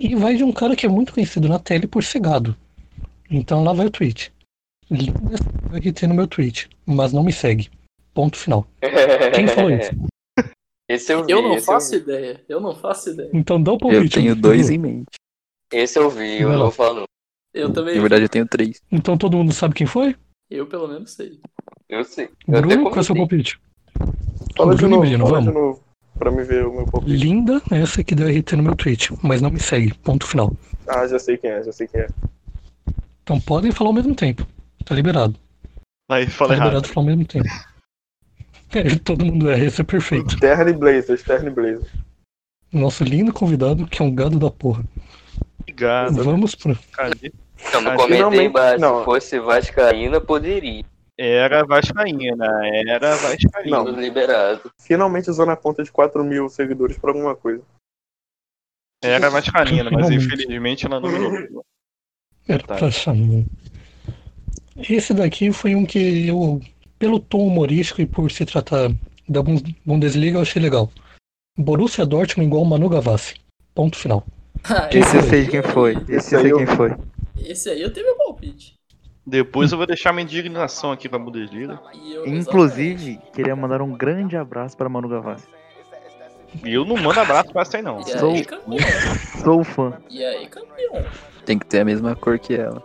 [0.01, 2.57] E vai de um cara que é muito conhecido na tele por ser gado.
[3.31, 4.33] Então lá vai o tweet.
[4.91, 7.71] Linda essa que tem no meu tweet, mas não me segue.
[8.13, 8.67] Ponto final.
[9.33, 9.93] Quem falou isso?
[10.89, 11.31] Esse eu vi.
[11.33, 12.45] Eu não esse faço eu ideia.
[12.49, 13.31] Eu não faço ideia.
[13.33, 14.15] Então dá o Eu palpite.
[14.15, 14.41] tenho Edu.
[14.41, 15.17] dois em mente.
[15.73, 17.05] Esse eu vi, eu não não.
[17.53, 17.97] Eu também.
[17.97, 18.81] Na verdade, eu tenho três.
[18.91, 20.17] Então todo mundo sabe quem foi?
[20.49, 21.41] Eu pelo menos sei.
[21.89, 22.31] Eu sei.
[22.47, 23.61] Eu Bruno, qual é o seu palpite?
[24.57, 25.61] Fala de novo, Brino, fala de vamos.
[25.61, 25.81] novo.
[26.19, 27.13] Pra me ver o meu palpite.
[27.15, 29.93] Linda essa que deu RT no meu tweet, mas não me segue.
[29.99, 30.53] Ponto final.
[30.89, 32.09] Ah, já sei quem é, já sei quem é.
[33.23, 34.47] Então podem falar ao mesmo tempo.
[34.85, 35.35] Tá liberado.
[36.11, 36.65] Aí Tá fala errado.
[36.69, 37.49] liberado falar ao mesmo tempo.
[38.75, 40.39] É, todo mundo erra, esse é perfeito.
[40.41, 41.89] Terno e Blazer, Terno e Blazer.
[42.73, 44.85] Nosso lindo convidado, que é um gado da porra.
[45.61, 46.23] Obrigado.
[46.25, 46.77] Vamos pro.
[46.93, 47.33] Cadê?
[47.73, 48.81] Não, não comentei embaixo.
[48.81, 48.99] não.
[48.99, 50.85] Se fosse Vascaína, poderia.
[51.19, 52.47] Era Vascaína,
[52.87, 53.85] era Vascaína.
[53.85, 54.71] Tudo liberado.
[54.81, 57.63] Finalmente usando a conta de 4 mil seguidores pra alguma coisa.
[59.03, 61.65] Era Vascaína, mas infelizmente ela não virou.
[62.49, 62.77] Era Tá.
[62.77, 63.45] pra chamar.
[64.77, 66.61] Esse daqui foi um que eu,
[66.99, 68.91] pelo tom humorístico e por se tratar
[69.29, 70.91] da Bun- Bundesliga, eu achei legal.
[71.59, 73.35] Borussia Dortmund igual Manu Gavassi.
[73.75, 74.27] Ponto final.
[74.65, 75.93] Ah, Esse eu aí- sei quem foi.
[76.09, 76.91] Esse eu aí sei eu- quem foi.
[77.39, 78.76] Esse aí eu tenho meu palpite.
[79.27, 81.81] Depois eu vou deixar minha indignação aqui com a Bundesliga.
[82.05, 85.47] Eu- Inclusive, queria mandar um grande abraço para Manu Gavassi.
[86.65, 88.01] E eu não mando abraço pra essa aí, não.
[88.01, 89.43] E aí, Sou-.
[89.43, 89.95] Sou fã.
[90.09, 91.05] E aí, campeão.
[91.45, 92.81] Tem que ter a mesma cor que ela.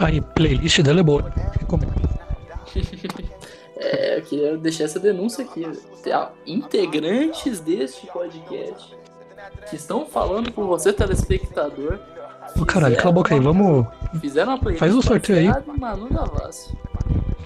[0.00, 1.32] Aí, playlist dela é boa.
[1.58, 1.94] Recomendo.
[3.78, 5.62] É, eu queria deixar essa denúncia aqui.
[6.46, 8.96] Integrantes deste podcast
[9.68, 11.98] que estão falando com você, telespectador.
[12.60, 13.86] Ô, caralho, cala a boca aí, vamos.
[14.20, 15.78] Fizeram uma playlist Faz o sorteio aí.
[15.78, 16.74] Manu Gavassi.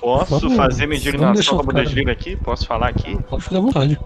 [0.01, 1.85] Posso Vamos- fazer minha vamos deixar indignação o com a cara.
[1.85, 2.37] Bundesliga aqui?
[2.37, 3.19] Posso falar aqui?
[3.29, 4.01] Pode fazer à vontade.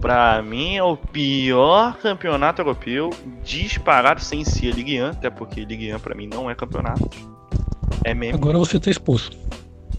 [0.00, 3.10] Pra mim é o pior campeonato europeu,
[3.42, 7.08] disparado sem ser a Ligue 1, até porque Ligue 1 pra mim não é campeonato.
[8.04, 8.34] É meme.
[8.34, 9.30] Agora você tá expulso.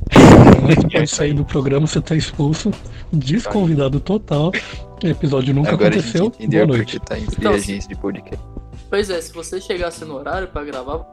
[0.69, 2.71] Antes de sair do programa, você tá expulso.
[3.11, 4.51] Desconvidado total.
[5.03, 6.21] O episódio nunca Agora aconteceu.
[6.21, 7.05] a gente entendeu Boa porque noite.
[7.07, 8.43] tá em Então, agência de podcast.
[8.89, 11.05] Pois é, se você chegasse no horário pra gravar,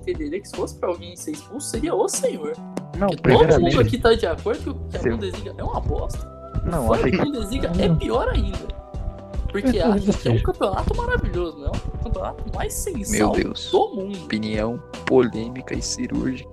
[0.00, 2.52] entenderia que se fosse pra alguém ser expulso, seria o senhor.
[2.98, 5.10] Não, Porque todo mundo aqui tá de acordo que a Sim.
[5.10, 6.26] Bundesliga é uma bosta.
[6.64, 7.24] Não, Fora achei que a.
[7.24, 8.76] Bundesliga é pior ainda.
[9.52, 13.70] Porque É, acha que é um campeonato maravilhoso, não é o campeonato mais Deus.
[13.70, 14.18] do mundo.
[14.24, 16.50] Opinião polêmica e cirúrgica.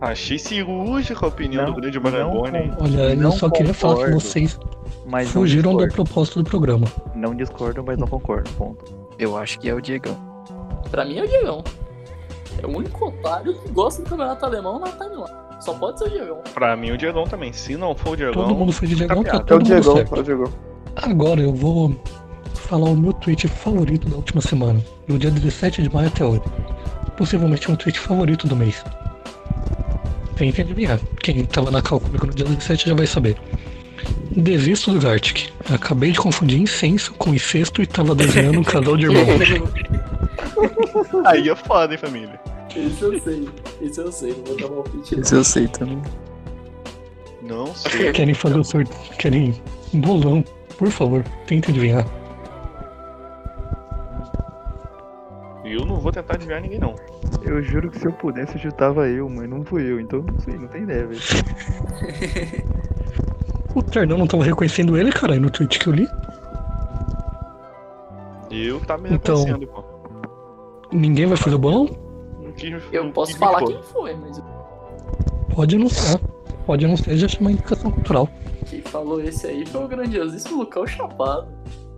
[0.00, 2.70] Achei cirúrgica a opinião Não, do grande não Marangoni.
[2.76, 4.20] com- Olha, eu Não só queria falar que concordo.
[4.20, 4.58] vocês.
[5.06, 6.86] Mas não Fugiram da proposta do programa.
[7.14, 8.48] Não discordo, mas não concordo.
[8.52, 8.97] Ponto.
[9.18, 10.16] Eu acho que é o Diegão.
[10.90, 11.64] Pra mim é o Diegão.
[12.62, 15.48] É o único otário que gosta do campeonato alemão na timeline.
[15.60, 16.40] Só pode ser o Diegão.
[16.54, 17.52] Pra mim, o Diegão também.
[17.52, 18.44] Se não for o Diegão.
[18.44, 19.38] Todo mundo foi de Diegão, tá piada.
[19.38, 20.14] É o todo mundo Diegão, certo.
[20.16, 20.52] é o Diegão.
[20.96, 21.94] Agora eu vou
[22.54, 26.42] falar o meu tweet favorito da última semana, do dia 17 de maio até hoje.
[27.16, 28.84] Possivelmente um tweet favorito do mês.
[30.36, 31.00] Tem que adivinhar.
[31.20, 33.36] Quem tava na cal comigo no dia 17 já vai saber.
[34.30, 35.50] Desisto do Gartic.
[35.72, 39.26] Acabei de confundir incenso com incesto e tava desenhando um casal de irmãos.
[41.26, 42.40] Aí é foda, hein, família.
[42.76, 43.48] Isso eu sei.
[43.80, 44.30] Isso eu sei.
[44.34, 45.22] Não vou dar palpite não.
[45.22, 46.02] Esse eu sei também.
[47.42, 48.12] Não sei.
[48.12, 48.98] Querem fazer o sorteio?
[49.18, 49.60] Querem
[49.92, 50.44] um bolão?
[50.76, 52.06] Por favor, tenta adivinhar.
[55.64, 56.94] Eu não vou tentar adivinhar ninguém, não.
[57.42, 60.38] Eu juro que se eu pudesse eu chutava eu, mas não fui eu, então não
[60.40, 61.20] sei, não tem ideia, velho.
[63.78, 66.08] O Ternão não tava reconhecendo ele, caralho, no tweet que eu li.
[68.50, 69.84] Eu tava me Então- reconhecendo, pô.
[70.92, 71.88] Ninguém vai fazer o bolão?
[72.90, 74.42] Eu não posso falar me quem foi, mas
[75.54, 76.18] Pode anunciar.
[76.66, 78.28] Pode anunciar e já chama indicação cultural.
[78.66, 81.46] quem falou esse aí foi o grandiosíssimo Lucão Chapado.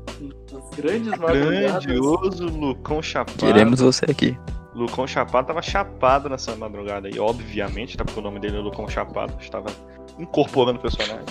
[0.08, 1.12] As grandes.
[1.18, 3.38] Grandioso Lucão Chapado.
[3.38, 4.36] Queremos você aqui.
[4.74, 8.04] Lucão Chapado tava chapado nessa madrugada aí, obviamente, tá?
[8.04, 9.34] Porque o nome dele é Lucão Chapado.
[9.40, 9.66] Estava
[10.18, 11.24] incorporando o personagem.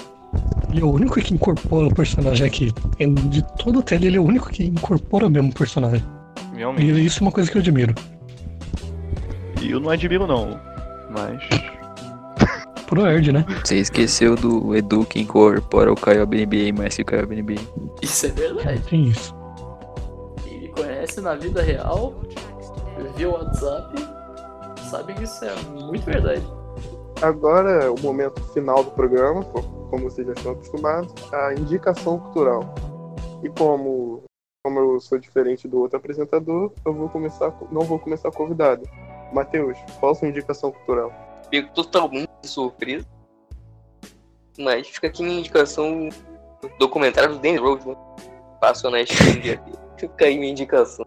[0.69, 2.71] Ele é o único que incorpora o personagem aqui.
[2.99, 6.03] É, De toda a tela, ele é o único que incorpora mesmo o personagem.
[6.55, 6.85] Realmente.
[6.85, 7.95] E isso é uma coisa que eu admiro.
[9.61, 10.59] E eu não admiro, não.
[11.09, 11.41] Mas.
[12.85, 13.45] Pro Erd, né?
[13.63, 17.61] Você esqueceu do Edu que incorpora o Caio BNBA mais que o Caio BNBA.
[18.01, 18.81] Isso é verdade.
[18.89, 19.35] Tem isso.
[20.45, 22.15] Me conhece na vida real,
[23.15, 23.93] via WhatsApp,
[24.89, 26.43] sabe que isso é muito verdade.
[27.21, 32.19] Agora é o momento final do programa, co- como vocês já estão acostumados, a indicação
[32.19, 32.73] cultural.
[33.43, 34.23] E como,
[34.63, 38.83] como eu sou diferente do outro apresentador, eu vou começar, com- não vou começar convidado.
[39.33, 41.11] Matheus, qual a sua indicação cultural?
[41.49, 43.05] Pego totalmente de surpresa.
[44.57, 46.09] Mas fica aqui minha indicação
[46.61, 47.95] do documentário do Danny Roseman.
[48.59, 48.97] Passou na.
[49.97, 51.05] Fica aí minha indicação.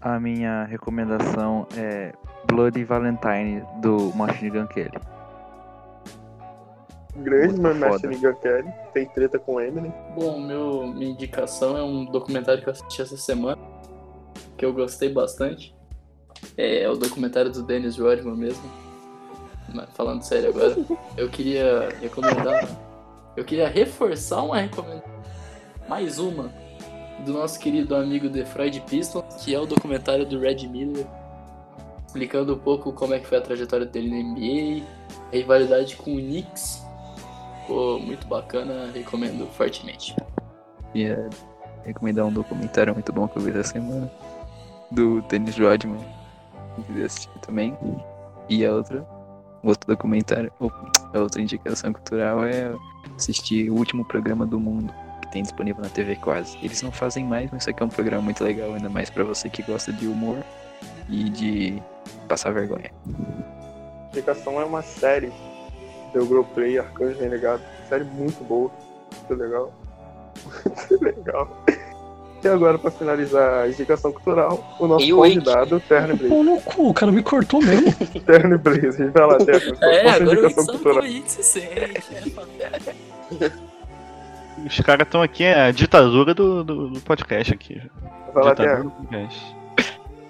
[0.00, 2.12] A minha recomendação é
[2.46, 4.98] Bloody Valentine do Machine Gun Kelly.
[7.16, 8.16] Grande Muito Machine.
[8.16, 9.92] Gun Kelly, tem treta com Eminem.
[10.14, 13.60] Bom, meu, minha indicação é um documentário que eu assisti essa semana,
[14.56, 15.76] que eu gostei bastante.
[16.56, 18.64] É o documentário do Dennis Rodman mesmo.
[19.74, 20.76] Mas falando sério agora,
[21.14, 22.66] eu queria recomendar.
[23.36, 25.10] Eu queria reforçar uma recomendação.
[25.86, 26.50] Mais uma.
[27.24, 31.06] Do nosso querido amigo The Freud Piston, que é o documentário do Red Miller.
[32.06, 34.84] Explicando um pouco como é que foi a trajetória dele na NBA,
[35.32, 36.82] a rivalidade com o Knicks.
[37.60, 40.16] Ficou muito bacana, recomendo fortemente.
[40.94, 41.28] Ia
[41.84, 44.10] recomendar um documentário muito bom que eu vi essa semana.
[44.90, 46.00] Do Dennis Rodman.
[46.86, 47.76] Que assistir também.
[48.48, 49.06] E a outra.
[49.62, 50.50] Outro documentário.
[50.58, 50.72] ou-
[51.14, 52.72] A outra indicação cultural é
[53.16, 54.92] assistir o último programa do mundo.
[55.30, 56.58] Tem disponível na TV quase.
[56.62, 59.22] Eles não fazem mais, mas isso aqui é um programa muito legal, ainda mais pra
[59.24, 60.38] você que gosta de humor
[61.08, 61.82] e de
[62.28, 62.90] passar vergonha.
[64.12, 65.32] Indicação é uma série
[66.12, 67.62] do Globoplay, Arcanjo Renegado.
[67.88, 68.70] Série muito boa,
[69.28, 69.72] muito legal.
[70.90, 71.64] Muito legal.
[72.42, 75.34] E agora, pra finalizar a indicação cultural, o nosso E o Wake?
[75.34, 76.28] convidado, Terno Blaze.
[76.34, 77.92] Pô, no cu, o cara me cortou mesmo.
[78.24, 79.76] Terno Blaze, vai lá, Terno.
[79.82, 81.02] É, agora eu indicação sabe cultural?
[81.26, 82.34] se sente.
[83.38, 83.52] né?
[84.66, 87.80] Os caras estão aqui, é a ditadura do, do, do podcast aqui.
[88.32, 89.56] Vai lá, Ditadura do podcast.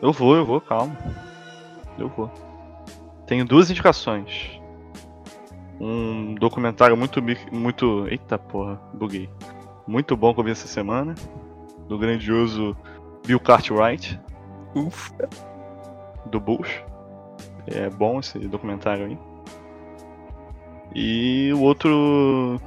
[0.01, 0.97] Eu vou, eu vou, calma.
[1.99, 2.31] Eu vou.
[3.27, 4.61] Tenho duas indicações.
[5.81, 7.23] Um documentário muito.
[7.53, 8.07] muito.
[8.09, 9.29] Eita porra, buguei.
[9.87, 11.15] Muito bom que eu vi essa semana.
[11.89, 12.77] Do grandioso
[13.27, 14.21] Bill Cartwright,
[14.75, 15.29] Ufa.
[16.27, 16.83] do Bush.
[17.67, 19.19] É bom esse documentário aí.
[20.95, 22.61] E o outro.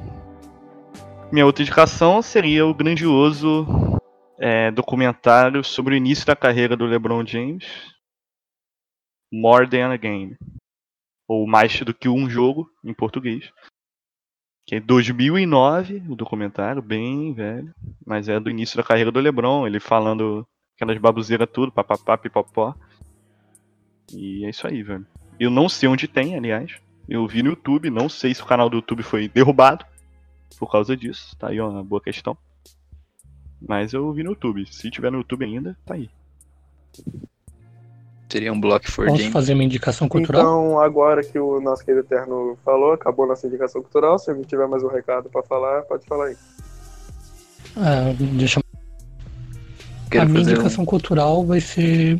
[1.34, 3.66] Minha outra indicação seria o grandioso
[4.40, 7.66] é, documentário sobre o início da carreira do LeBron James,
[9.34, 10.38] More Than a Game,
[11.28, 13.52] ou Mais do que um jogo em português,
[14.68, 17.74] que é 2009, o documentário, bem velho,
[18.06, 22.76] mas é do início da carreira do LeBron, ele falando aquelas babuzeiras tudo, papapá, pipopó.
[24.14, 25.08] E é isso aí, velho.
[25.40, 26.80] Eu não sei onde tem, aliás.
[27.10, 29.84] Eu vi no YouTube, não sei se o canal do YouTube foi derrubado
[30.58, 31.36] por causa disso.
[31.38, 32.38] Tá aí ó, uma boa questão.
[33.66, 34.66] Mas eu vi no YouTube.
[34.72, 36.10] Se tiver no YouTube ainda, tá aí.
[38.30, 39.32] Seria um bloco for Posso game.
[39.32, 40.42] fazer minha indicação cultural?
[40.42, 44.18] Então, agora que o nosso querido Eterno falou, acabou nossa indicação cultural.
[44.18, 46.38] Se alguém tiver mais um recado pra falar, pode falar aí.
[47.78, 48.64] Ah, deixa eu...
[50.10, 52.20] Quero A minha fazer um- indicação cultural vai ser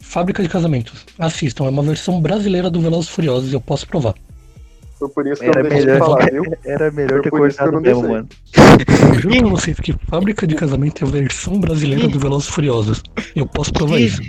[0.00, 1.06] Fábrica de Casamentos.
[1.18, 4.14] Assistam, é uma versão brasileira do Velozes e Furiosos, eu posso provar.
[5.02, 6.44] Foi por isso que Era eu deixei de melhor, falar, viu?
[6.64, 8.28] era melhor ter Foi eu cortado não mesmo, mano.
[9.08, 12.52] Eu juro pra vocês que Fábrica de Casamento é a versão brasileira do Velozes e
[12.52, 13.02] Furiosos.
[13.34, 14.22] Eu posso provar isso.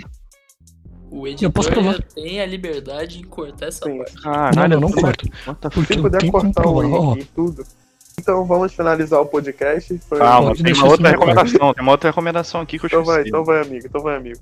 [1.10, 2.02] O Eu posso editor provar.
[2.14, 3.98] tem a liberdade em cortar essa Sim.
[3.98, 4.14] parte.
[4.16, 5.28] Não, Caralho, não, não tudo- corto.
[5.70, 7.64] Porque Se eu puder cortar o link e tudo.
[8.18, 9.96] Então vamos finalizar o podcast.
[10.08, 10.18] Foi...
[10.18, 11.74] Calma, tem uma outra recomendação.
[11.74, 13.28] Tem uma outra recomendação aqui que eu Então vai, esqueci.
[13.28, 13.86] então vai, amigo.
[13.86, 14.40] Então vai, amigo.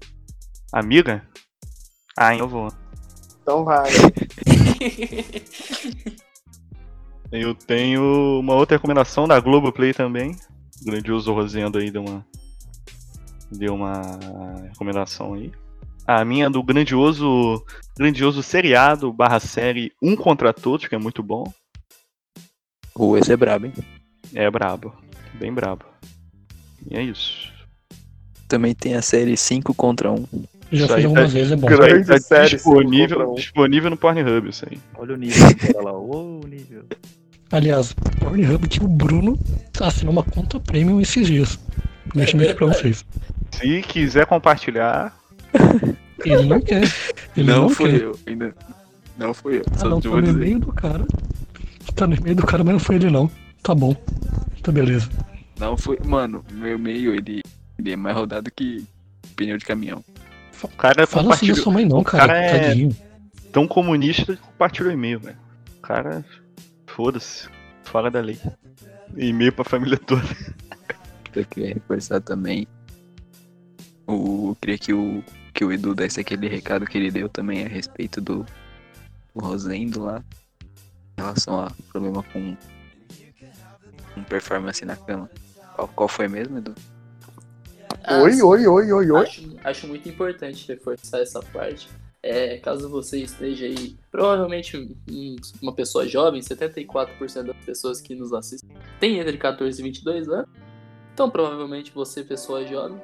[0.72, 1.22] Amiga?
[2.16, 2.68] Ah, eu vou.
[3.42, 3.90] Então vai.
[7.32, 10.36] Eu tenho uma outra recomendação da Globoplay também.
[10.82, 12.26] O grandioso Rosendo aí deu uma.
[13.50, 14.02] Deu uma
[14.68, 15.50] recomendação aí.
[16.06, 17.64] A minha é do grandioso.
[17.96, 21.44] Grandioso seriado barra série Um contra Todos, que é muito bom.
[22.94, 23.72] O esse é brabo, hein?
[24.34, 24.94] É brabo.
[25.34, 25.86] Bem brabo.
[26.90, 27.50] E é isso.
[28.46, 30.26] Também tem a série 5 contra 1.
[30.72, 31.66] Já Isso fiz algumas tá- vezes, é bom.
[31.68, 33.34] Grande tá série, disponível, um.
[33.34, 34.78] disponível no Pornhub, isso aí.
[34.96, 35.92] Olha o nível cara lá.
[35.92, 36.84] Ô, o nível.
[37.50, 39.38] Aliás, Pornhub que o Bruno
[39.80, 41.58] assinou uma conta premium esses dias.
[42.14, 43.04] Deixa eu pra vocês.
[43.50, 45.14] Se quiser compartilhar,
[46.24, 46.82] Ele não quer.
[47.36, 48.02] Ele não não, fui quer.
[48.02, 48.54] eu, ainda.
[49.18, 49.62] Não fui eu.
[49.80, 51.04] Ah, não, tá no e-mail do cara.
[51.94, 53.30] Tá no e-mail do cara, mas não foi ele não.
[53.62, 53.94] Tá bom.
[54.62, 55.08] Tá beleza.
[55.58, 55.98] Não foi.
[56.04, 57.42] Mano, meu e-mail ele,
[57.78, 58.84] ele é mais rodado que
[59.36, 60.04] pneu de caminhão.
[60.66, 62.26] O cara Fala assim da sua mãe não, o cara.
[62.28, 62.96] cara é- Tadinho.
[63.52, 65.36] Tão comunista que compartilhou e-mail, velho.
[65.78, 66.24] O cara.
[66.86, 67.48] Foda-se.
[67.84, 68.38] Fora da lei.
[69.16, 70.22] E-mail pra família toda.
[71.34, 72.66] Eu queria reforçar também.
[74.06, 75.22] O, eu queria que o,
[75.54, 78.44] que o Edu desse aquele recado que ele deu também a respeito do,
[79.34, 80.22] do Rosendo lá.
[81.18, 82.56] Em relação a problema com,
[84.14, 85.30] com performance na cama.
[85.74, 86.74] Qual, qual foi mesmo, Edu?
[88.04, 88.42] Ah, Oi, sim.
[88.42, 89.22] oi, oi, oi, oi.
[89.22, 91.88] Acho, acho muito importante reforçar essa parte.
[92.22, 98.32] É, caso você esteja aí, provavelmente um- uma pessoa jovem, 74% das pessoas que nos
[98.32, 98.70] assistem
[99.00, 100.48] tem entre 14 e 22 anos.
[101.12, 102.96] Então, provavelmente você, pessoa jovem,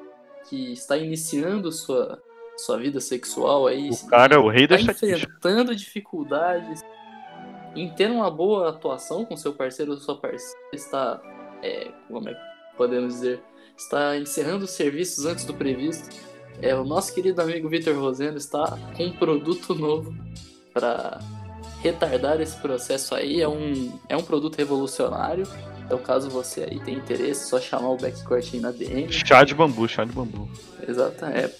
[0.49, 2.23] que está iniciando sua,
[2.57, 6.81] sua vida sexual aí, O cara é o rei da enfrentando dificuldades
[7.75, 11.21] em ter uma boa atuação com seu parceiro ou sua parceira, está,
[11.63, 13.43] é, como é que podemos dizer,
[13.79, 16.09] está encerrando os serviços antes do previsto.
[16.61, 20.13] É, o nosso querido amigo Vitor Rosendo está com um produto novo
[20.75, 21.21] para
[21.81, 23.41] retardar esse processo aí.
[23.41, 25.47] É um, é um produto revolucionário.
[25.85, 29.11] Então, caso você aí tenha interesse, é só chamar o backcourt aí na DM.
[29.11, 30.51] Chá de bambu, chá de bambu.
[30.87, 31.51] Exato, é.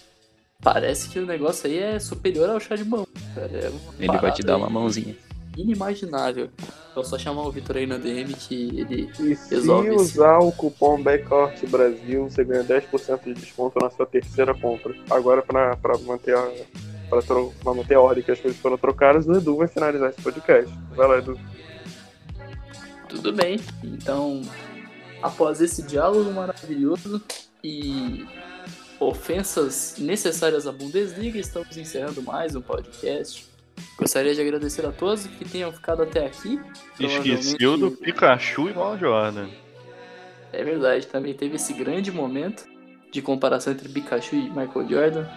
[0.61, 3.09] Parece que o negócio aí é superior ao chá de bambu.
[3.37, 5.17] É uma Ele vai te dar uma aí mãozinha.
[5.61, 6.49] Inimaginável.
[6.91, 10.39] Então, só chamar o Vitor aí na DM que ele E se Resolve esse- usar
[10.39, 14.95] o cupom BACKORT Brasil, você ganha 10% de desconto na sua terceira compra.
[15.11, 16.51] Agora, pra, pra, manter a,
[17.09, 20.11] pra, tro- pra manter a ordem que as coisas foram trocadas, o Edu vai finalizar
[20.11, 20.73] esse podcast.
[20.95, 21.39] Vai lá, Edu.
[23.09, 23.59] Tudo bem.
[23.83, 24.43] Então,
[25.23, 27.23] após esse diálogo maravilhoso
[27.65, 28.27] e
[29.01, 33.47] ofensas necessárias à Bundesliga, estamos encerrando mais um podcast.
[33.97, 36.61] Gostaria de agradecer a todos que tenham ficado até aqui.
[36.99, 39.49] Esqueceu do Pikachu igual o Jordan.
[40.53, 42.65] É verdade, também teve esse grande momento
[43.11, 45.29] de comparação entre Pikachu e Michael Jordan.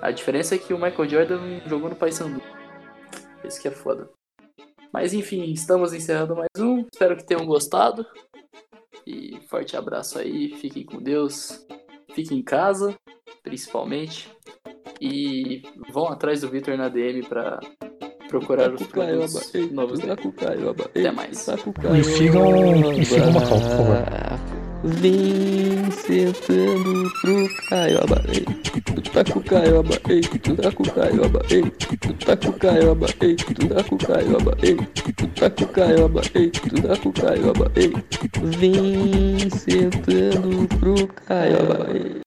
[0.00, 2.42] A diferença é que o Michael Jordan jogou no Paysandu.
[3.44, 4.08] Isso que é foda.
[4.92, 6.86] Mas enfim, estamos encerrando mais um.
[6.92, 8.06] Espero que tenham gostado.
[9.06, 10.54] E forte abraço aí.
[10.56, 11.66] Fiquem com Deus.
[12.14, 12.94] Fiquem em casa,
[13.42, 14.30] principalmente.
[15.00, 15.62] E
[15.92, 17.60] vão atrás do Victor na DM pra
[18.28, 20.12] procurar os produtos novos dele.
[20.84, 21.46] Até mais.
[21.48, 23.96] E sigam, e sigam o Macau, por favor.
[24.86, 28.44] Vem sentando pro Caioba, ei.
[28.44, 30.20] Tu tá com Caioba, ei.
[30.20, 31.62] Tu tá com Caioba, ei.
[31.62, 33.36] Tu tá com Caioba, ei.
[33.36, 34.76] Tu tá com Caioba, ei.
[34.86, 36.50] Tu tá com Caioba, ei.
[36.50, 37.92] Tu tá com Caioba, ei.
[38.58, 42.20] Vem sentando pro Caioba, ei.